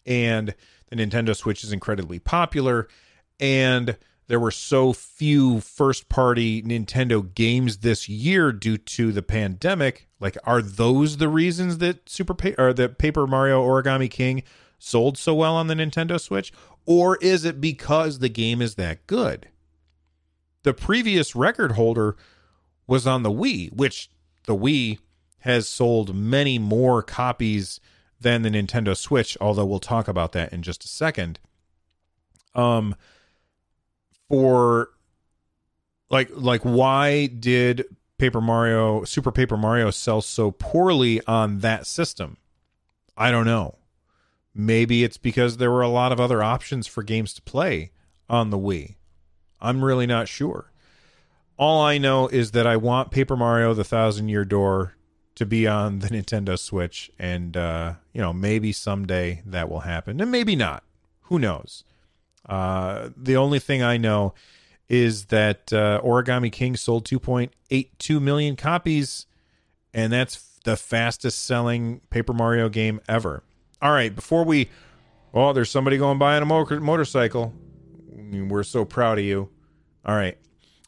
and 0.06 0.54
the 0.89 0.95
Nintendo 0.95 1.36
Switch 1.36 1.63
is 1.63 1.71
incredibly 1.71 2.19
popular 2.19 2.88
and 3.39 3.97
there 4.28 4.39
were 4.39 4.52
so 4.52 4.93
few 4.93 5.60
first 5.62 6.10
party 6.10 6.62
Nintendo 6.62 7.34
games 7.34 7.78
this 7.78 8.08
year 8.08 8.52
due 8.52 8.78
to 8.78 9.12
the 9.12 9.23
pandemic. 9.23 10.08
Like, 10.19 10.38
are 10.43 10.62
those 10.62 11.17
the 11.17 11.30
reasons 11.30 11.80
that 11.80 12.08
Super 12.08 12.34
pa- 12.34 12.62
or 12.62 12.71
that 12.73 13.00
Paper 13.00 13.26
Mario 13.26 13.65
Origami 13.65 14.12
King 14.12 14.43
sold 14.78 15.17
so 15.17 15.34
well 15.34 15.56
on 15.56 15.67
the 15.67 15.73
Nintendo 15.73 16.19
Switch? 16.19 16.54
Or 16.86 17.15
is 17.17 17.45
it 17.45 17.60
because 17.60 18.19
the 18.19 18.30
game 18.30 18.62
is 18.62 18.76
that 18.76 19.08
good? 19.08 19.47
the 20.67 20.73
previous 20.73 21.34
record 21.34 21.73
holder 21.73 22.17
was 22.88 23.08
on 23.08 23.23
the 23.23 23.32
Wii, 23.32 23.71
which 23.71 24.10
the 24.47 24.56
Wii 24.56 25.00
has 25.39 25.67
sold 25.67 26.15
many 26.15 26.58
more 26.60 27.02
copies 27.04 27.80
than 28.19 28.41
the 28.41 28.50
Nintendo 28.50 28.95
Switch, 28.95 29.38
although 29.39 29.65
we'll 29.65 29.80
talk 29.80 30.08
about 30.08 30.32
that 30.32 30.52
in 30.52 30.62
just 30.62 30.84
a 30.84 30.88
second. 30.88 31.39
Um 32.56 32.95
for 34.30 34.89
like 36.10 36.30
like 36.34 36.62
why 36.62 37.28
did 37.28 37.86
Paper 38.17 38.41
Mario 38.41 39.04
Super 39.04 39.32
Paper 39.32 39.58
Mario 39.58 39.91
sell 39.91 40.21
so 40.21 40.52
poorly 40.52 41.21
on 41.26 41.60
that 41.60 41.86
system? 41.86 42.38
I 43.15 43.32
don't 43.32 43.45
know. 43.45 43.76
Maybe 44.54 45.04
it's 45.04 45.17
because 45.17 45.58
there 45.58 45.71
were 45.71 45.84
a 45.84 45.88
lot 45.88 46.12
of 46.12 46.19
other 46.19 46.41
options 46.41 46.88
for 46.88 47.04
games 47.04 47.34
to 47.36 47.41
play 47.43 47.91
on 48.28 48.50
the 48.50 48.58
Wii. 48.58 48.95
I'm 49.62 49.84
really 49.84 50.08
not 50.08 50.28
sure. 50.28 50.71
All 51.58 51.82
I 51.82 51.97
know 51.97 52.28
is 52.28 52.52
that 52.52 52.67
I 52.67 52.78
want 52.78 53.12
Paper 53.12 53.36
Mario: 53.36 53.73
The 53.73 53.84
Thousand 53.84 54.30
Year 54.30 54.45
Door 54.45 54.97
to 55.38 55.45
be 55.45 55.67
on 55.67 56.00
the 56.00 56.08
Nintendo 56.10 56.58
Switch, 56.60 57.12
and 57.17 57.56
uh, 57.56 57.93
you 58.12 58.21
know 58.21 58.34
maybe 58.34 58.71
someday 58.71 59.41
that 59.45 59.69
will 59.69 59.82
happen, 59.82 60.19
and 60.19 60.32
maybe 60.32 60.56
not. 60.56 60.84
Who 61.23 61.39
knows? 61.39 61.84
Uh, 62.47 63.10
the 63.15 63.36
only 63.36 63.60
thing 63.60 63.84
I 63.84 63.97
know 63.97 64.34
is 64.89 65.26
that 65.26 65.71
uh, 65.73 66.00
Origami 66.02 66.52
King 66.52 66.78
sold 66.78 67.06
2.82 67.06 68.21
million 68.21 68.56
copies, 68.56 69.26
and 69.93 70.13
that's 70.13 70.60
the 70.63 70.78
fastest 70.78 71.45
selling 71.45 72.00
Paper 72.10 72.34
Mario 72.34 72.69
game 72.69 73.02
ever. 73.10 73.43
All 73.82 73.91
right, 73.91 74.15
before 74.15 74.45
we, 74.45 74.69
oh, 75.34 75.52
there's 75.52 75.69
somebody 75.69 75.97
going 75.97 76.17
by 76.17 76.38
on 76.38 76.43
a 76.43 76.45
mo- 76.45 76.80
motorcycle. 76.80 77.54
We're 78.15 78.63
so 78.63 78.86
proud 78.86 79.19
of 79.19 79.26
you. 79.26 79.50
All 80.06 80.15
right. 80.15 80.38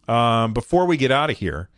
Um, 0.08 0.54
before 0.54 0.86
we 0.86 0.96
get 0.96 1.12
out 1.12 1.30
of 1.30 1.38
here, 1.38 1.70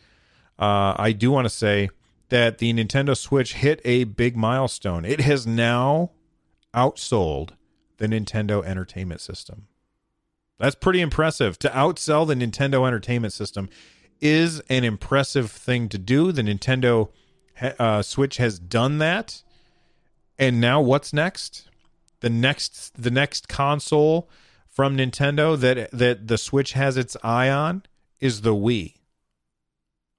uh, 0.59 0.93
I 0.97 1.11
do 1.11 1.31
want 1.31 1.45
to 1.45 1.49
say 1.49 1.89
that 2.31 2.59
the 2.59 2.73
Nintendo 2.73 3.15
Switch 3.15 3.55
hit 3.55 3.81
a 3.83 4.05
big 4.05 4.37
milestone. 4.37 5.03
It 5.03 5.19
has 5.19 5.45
now 5.45 6.11
outsold 6.73 7.51
the 7.97 8.07
Nintendo 8.07 8.65
Entertainment 8.65 9.19
System. 9.19 9.67
That's 10.57 10.75
pretty 10.75 11.01
impressive. 11.01 11.59
To 11.59 11.69
outsell 11.69 12.25
the 12.25 12.35
Nintendo 12.35 12.87
Entertainment 12.87 13.33
System 13.33 13.67
is 14.21 14.61
an 14.69 14.85
impressive 14.85 15.51
thing 15.51 15.89
to 15.89 15.97
do. 15.97 16.31
The 16.31 16.41
Nintendo 16.41 17.09
uh, 17.59 18.01
Switch 18.01 18.37
has 18.37 18.59
done 18.59 18.99
that. 18.99 19.43
And 20.39 20.61
now 20.61 20.79
what's 20.79 21.11
next? 21.11 21.67
The 22.21 22.29
next 22.29 23.01
the 23.01 23.11
next 23.11 23.49
console 23.49 24.29
from 24.69 24.95
Nintendo 24.95 25.59
that 25.59 25.91
that 25.91 26.27
the 26.29 26.37
Switch 26.37 26.73
has 26.73 26.95
its 26.95 27.17
eye 27.23 27.49
on 27.49 27.83
is 28.21 28.41
the 28.41 28.55
Wii. 28.55 29.00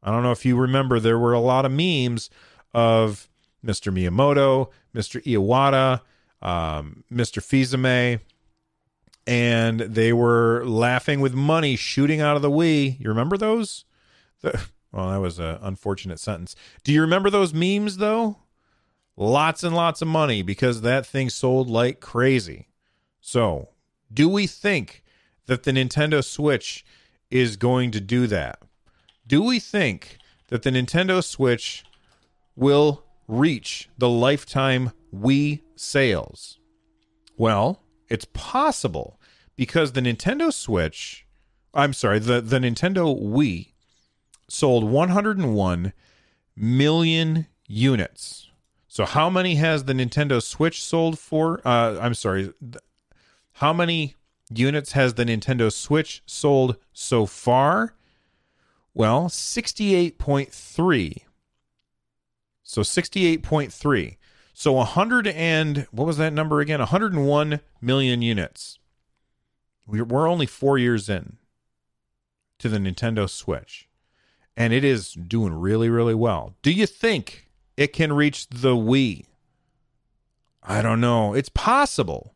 I 0.03 0.11
don't 0.11 0.23
know 0.23 0.33
if 0.33 0.45
you 0.45 0.57
remember 0.57 0.99
there 0.99 1.19
were 1.19 1.33
a 1.33 1.41
lot 1.41 1.65
of 1.65 1.73
memes 1.73 2.31
of 2.75 3.29
Mr. 3.65 3.93
Miyamoto, 3.93 4.69
Mr. 4.95 5.23
Iwata, 5.25 6.01
um, 6.41 7.05
Mr. 7.13 7.43
Fils-Aimé, 7.43 8.21
and 9.27 9.81
they 9.81 10.13
were 10.13 10.65
laughing 10.67 11.21
with 11.21 11.35
money 11.35 11.77
shooting 11.77 12.21
out 12.21 12.37
of 12.37 12.43
the 12.43 12.51
Wii. 12.51 12.99
You 12.99 13.09
remember 13.09 13.37
those? 13.37 13.85
The, 14.41 14.61
well, 14.93 15.11
that 15.11 15.21
was 15.21 15.39
an 15.39 15.59
unfortunate 15.63 16.19
sentence. 16.19 16.57
Do 16.83 16.93
you 16.93 17.01
remember 17.01 17.31
those 17.31 17.55
memes 17.55 17.99
though? 17.99 18.39
Lots 19.17 19.63
and 19.63 19.75
lots 19.77 20.03
of 20.03 20.09
money 20.09 20.43
because 20.43 20.81
that 20.81 21.07
thing 21.07 21.31
sold 21.31 21.69
like 21.69 22.01
crazy. 22.01 22.69
So 23.21 23.69
do 24.13 24.29
we 24.29 24.47
think 24.47 25.05
that 25.47 25.63
the 25.63 25.71
Nintendo 25.71 26.25
Switch 26.25 26.85
is 27.31 27.57
going 27.57 27.91
to 27.93 28.01
do 28.01 28.27
that? 28.27 28.61
Do 29.33 29.43
we 29.43 29.61
think 29.61 30.19
that 30.49 30.63
the 30.63 30.69
Nintendo 30.69 31.25
Switch 31.25 31.85
will 32.55 33.03
reach 33.27 33.89
the 33.97 34.11
lifetime 34.11 34.93
Wii 35.11 35.63
sales? 35.75 36.59
Well, 37.39 37.81
it's 38.11 38.27
possible 38.35 39.19
because 39.57 39.93
the 39.93 40.03
Nintendo 40.03 40.53
Switch, 40.53 41.27
I'm 41.73 41.95
sorry, 41.95 42.19
the, 42.19 42.43
the 42.43 42.59
Nintendo 42.59 43.19
Wii 43.19 43.73
sold 44.51 44.85
101 44.85 45.95
million 46.55 47.47
units. 47.67 48.51
So, 48.87 49.07
how 49.07 49.31
many 49.31 49.55
has 49.55 49.85
the 49.85 49.95
Nintendo 49.95 50.43
Switch 50.43 50.85
sold 50.85 51.19
for? 51.19 51.67
Uh, 51.67 51.99
I'm 51.99 52.13
sorry, 52.13 52.53
how 53.53 53.73
many 53.73 54.15
units 54.55 54.93
has 54.93 55.15
the 55.15 55.25
Nintendo 55.25 55.73
Switch 55.73 56.23
sold 56.27 56.77
so 56.93 57.25
far? 57.25 57.95
Well, 58.95 59.27
68.3. 59.29 61.23
So 62.63 62.83
68.3. 62.83 64.17
So 64.55 64.73
100 64.73 65.27
and 65.29 65.87
what 65.91 66.07
was 66.07 66.19
that 66.19 66.33
number 66.33 66.61
again? 66.61 66.79
101 66.81 67.61
million 67.81 68.23
units. 68.23 68.79
We're 69.87 70.29
only 70.29 70.47
4 70.47 70.79
years 70.79 71.09
in 71.09 71.39
to 72.59 72.69
the 72.69 72.79
Nintendo 72.79 73.29
Switch. 73.29 73.89
And 74.57 74.73
it 74.73 74.85
is 74.85 75.15
doing 75.15 75.55
really 75.55 75.89
really 75.89 76.15
well. 76.15 76.55
Do 76.63 76.71
you 76.71 76.87
think 76.87 77.51
it 77.77 77.93
can 77.93 78.13
reach 78.13 78.49
the 78.49 78.77
Wii? 78.77 79.25
I 80.63 80.83
don't 80.83 81.01
know. 81.01 81.35
It's 81.35 81.49
possible 81.49 82.35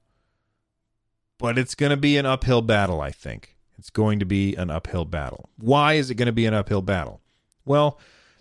but 1.39 1.59
it's 1.59 1.75
going 1.75 1.91
to 1.91 1.97
be 1.97 2.17
an 2.17 2.27
uphill 2.27 2.63
battle, 2.63 3.01
I 3.01 3.11
think. 3.11 3.56
It's 3.79 3.91
going 3.91 4.19
to 4.19 4.27
be 4.27 4.55
an 4.55 4.71
uphill 4.71 5.05
battle. 5.05 5.51
Why 5.59 5.95
is 5.95 6.11
it 6.11 6.15
going 6.15 6.27
to 6.27 6.33
be 6.33 6.47
an 6.47 6.55
uphill 6.55 6.83
battle? 6.83 7.21
Well, 7.65 7.99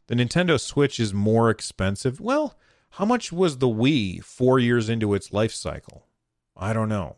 the 0.07 0.15
Nintendo 0.15 0.59
Switch 0.59 0.99
is 0.99 1.13
more 1.13 1.49
expensive. 1.49 2.19
Well, 2.21 2.57
how 2.91 3.05
much 3.05 3.31
was 3.31 3.57
the 3.57 3.67
Wii 3.67 4.23
four 4.23 4.59
years 4.59 4.89
into 4.89 5.13
its 5.13 5.33
life 5.33 5.53
cycle? 5.53 6.05
I 6.55 6.73
don't 6.73 6.89
know. 6.89 7.17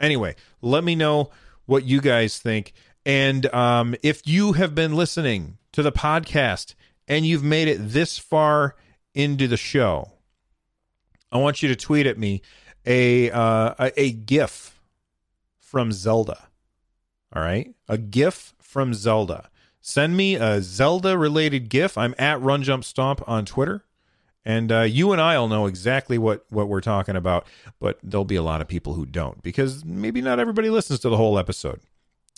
Anyway, 0.00 0.34
let 0.62 0.84
me 0.84 0.94
know 0.94 1.30
what 1.66 1.84
you 1.84 2.00
guys 2.00 2.38
think. 2.38 2.72
And 3.04 3.52
um, 3.54 3.94
if 4.02 4.26
you 4.26 4.52
have 4.52 4.74
been 4.74 4.94
listening 4.94 5.58
to 5.72 5.82
the 5.82 5.92
podcast 5.92 6.74
and 7.06 7.26
you've 7.26 7.42
made 7.44 7.68
it 7.68 7.78
this 7.78 8.18
far 8.18 8.76
into 9.14 9.46
the 9.46 9.56
show, 9.56 10.12
I 11.30 11.38
want 11.38 11.62
you 11.62 11.68
to 11.68 11.76
tweet 11.76 12.06
at 12.06 12.18
me 12.18 12.42
a 12.86 13.30
uh, 13.30 13.74
a, 13.78 14.00
a 14.00 14.12
GIF 14.12 14.80
from 15.60 15.92
Zelda. 15.92 16.48
All 17.34 17.42
right, 17.42 17.74
a 17.88 17.98
GIF 17.98 18.54
from 18.60 18.94
Zelda. 18.94 19.48
Send 19.80 20.16
me 20.16 20.36
a 20.36 20.62
Zelda 20.62 21.18
related 21.18 21.68
GIF. 21.68 21.98
I'm 21.98 22.14
at 22.18 22.40
Run 22.40 22.62
Jump 22.62 22.84
Stomp 22.84 23.26
on 23.28 23.44
Twitter. 23.44 23.84
And 24.44 24.72
uh, 24.72 24.80
you 24.82 25.12
and 25.12 25.20
I'll 25.20 25.48
know 25.48 25.66
exactly 25.66 26.18
what, 26.18 26.44
what 26.50 26.68
we're 26.68 26.80
talking 26.80 27.16
about, 27.16 27.46
but 27.78 27.98
there'll 28.02 28.24
be 28.24 28.36
a 28.36 28.42
lot 28.42 28.60
of 28.60 28.68
people 28.68 28.94
who 28.94 29.06
don't 29.06 29.40
because 29.42 29.84
maybe 29.84 30.20
not 30.20 30.40
everybody 30.40 30.68
listens 30.68 31.00
to 31.00 31.08
the 31.08 31.16
whole 31.16 31.38
episode. 31.38 31.80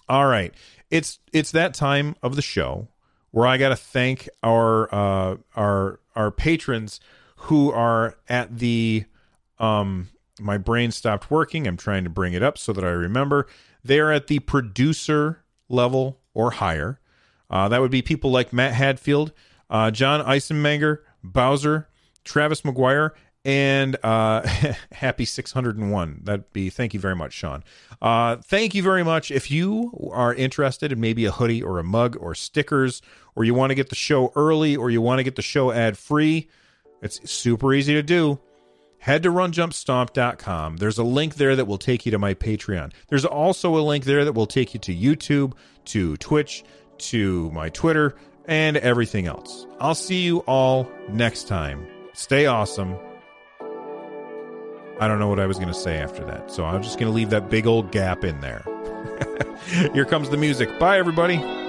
All 0.06 0.26
right, 0.26 0.52
it's 0.90 1.18
it's 1.32 1.50
that 1.52 1.72
time 1.72 2.14
of 2.22 2.36
the 2.36 2.42
show 2.42 2.88
where 3.30 3.46
I 3.46 3.56
got 3.56 3.70
to 3.70 3.76
thank 3.76 4.28
our 4.42 4.94
uh, 4.94 5.36
our 5.56 6.00
our 6.14 6.30
patrons 6.30 7.00
who 7.36 7.72
are 7.72 8.16
at 8.28 8.58
the 8.58 9.06
um 9.58 10.10
my 10.38 10.58
brain 10.58 10.90
stopped 10.90 11.30
working. 11.30 11.66
I'm 11.66 11.78
trying 11.78 12.04
to 12.04 12.10
bring 12.10 12.34
it 12.34 12.42
up 12.42 12.58
so 12.58 12.74
that 12.74 12.84
I 12.84 12.90
remember. 12.90 13.46
They're 13.84 14.12
at 14.12 14.26
the 14.28 14.38
producer 14.40 15.44
level 15.68 16.20
or 16.32 16.52
higher. 16.52 16.98
Uh, 17.50 17.68
that 17.68 17.80
would 17.80 17.90
be 17.90 18.02
people 18.02 18.30
like 18.30 18.52
Matt 18.52 18.72
Hadfield, 18.72 19.32
uh, 19.70 19.90
John 19.90 20.24
Eisenmenger, 20.24 21.00
Bowser, 21.22 21.88
Travis 22.24 22.62
McGuire, 22.62 23.10
and 23.44 23.96
uh, 24.02 24.46
happy 24.92 25.24
601. 25.24 26.20
That'd 26.24 26.52
be 26.52 26.70
thank 26.70 26.94
you 26.94 27.00
very 27.00 27.14
much, 27.14 27.32
Sean. 27.34 27.62
Uh, 28.00 28.36
thank 28.36 28.74
you 28.74 28.82
very 28.82 29.04
much. 29.04 29.30
If 29.30 29.50
you 29.50 30.10
are 30.12 30.34
interested 30.34 30.90
in 30.90 31.00
maybe 31.00 31.26
a 31.26 31.30
hoodie 31.30 31.62
or 31.62 31.78
a 31.78 31.84
mug 31.84 32.16
or 32.18 32.34
stickers, 32.34 33.02
or 33.36 33.44
you 33.44 33.54
want 33.54 33.70
to 33.70 33.74
get 33.74 33.90
the 33.90 33.94
show 33.94 34.32
early, 34.34 34.76
or 34.76 34.90
you 34.90 35.00
want 35.00 35.18
to 35.18 35.22
get 35.22 35.36
the 35.36 35.42
show 35.42 35.70
ad 35.70 35.98
free, 35.98 36.48
it's 37.02 37.30
super 37.30 37.74
easy 37.74 37.92
to 37.92 38.02
do. 38.02 38.40
Head 39.04 39.24
to 39.24 39.28
runjumpstomp.com. 39.28 40.78
There's 40.78 40.96
a 40.96 41.04
link 41.04 41.34
there 41.34 41.54
that 41.56 41.66
will 41.66 41.76
take 41.76 42.06
you 42.06 42.12
to 42.12 42.18
my 42.18 42.32
Patreon. 42.32 42.90
There's 43.08 43.26
also 43.26 43.76
a 43.76 43.84
link 43.84 44.06
there 44.06 44.24
that 44.24 44.32
will 44.32 44.46
take 44.46 44.72
you 44.72 44.80
to 44.80 44.94
YouTube, 44.94 45.52
to 45.84 46.16
Twitch, 46.16 46.64
to 46.96 47.50
my 47.50 47.68
Twitter, 47.68 48.16
and 48.46 48.78
everything 48.78 49.26
else. 49.26 49.66
I'll 49.78 49.94
see 49.94 50.22
you 50.22 50.38
all 50.46 50.90
next 51.10 51.48
time. 51.48 51.86
Stay 52.14 52.46
awesome. 52.46 52.96
I 54.98 55.06
don't 55.06 55.18
know 55.18 55.28
what 55.28 55.38
I 55.38 55.44
was 55.44 55.58
going 55.58 55.68
to 55.68 55.74
say 55.74 55.98
after 55.98 56.24
that, 56.24 56.50
so 56.50 56.64
I'm 56.64 56.82
just 56.82 56.98
going 56.98 57.12
to 57.12 57.14
leave 57.14 57.28
that 57.28 57.50
big 57.50 57.66
old 57.66 57.92
gap 57.92 58.24
in 58.24 58.40
there. 58.40 58.64
Here 59.92 60.06
comes 60.06 60.30
the 60.30 60.38
music. 60.38 60.78
Bye, 60.78 60.96
everybody. 60.96 61.63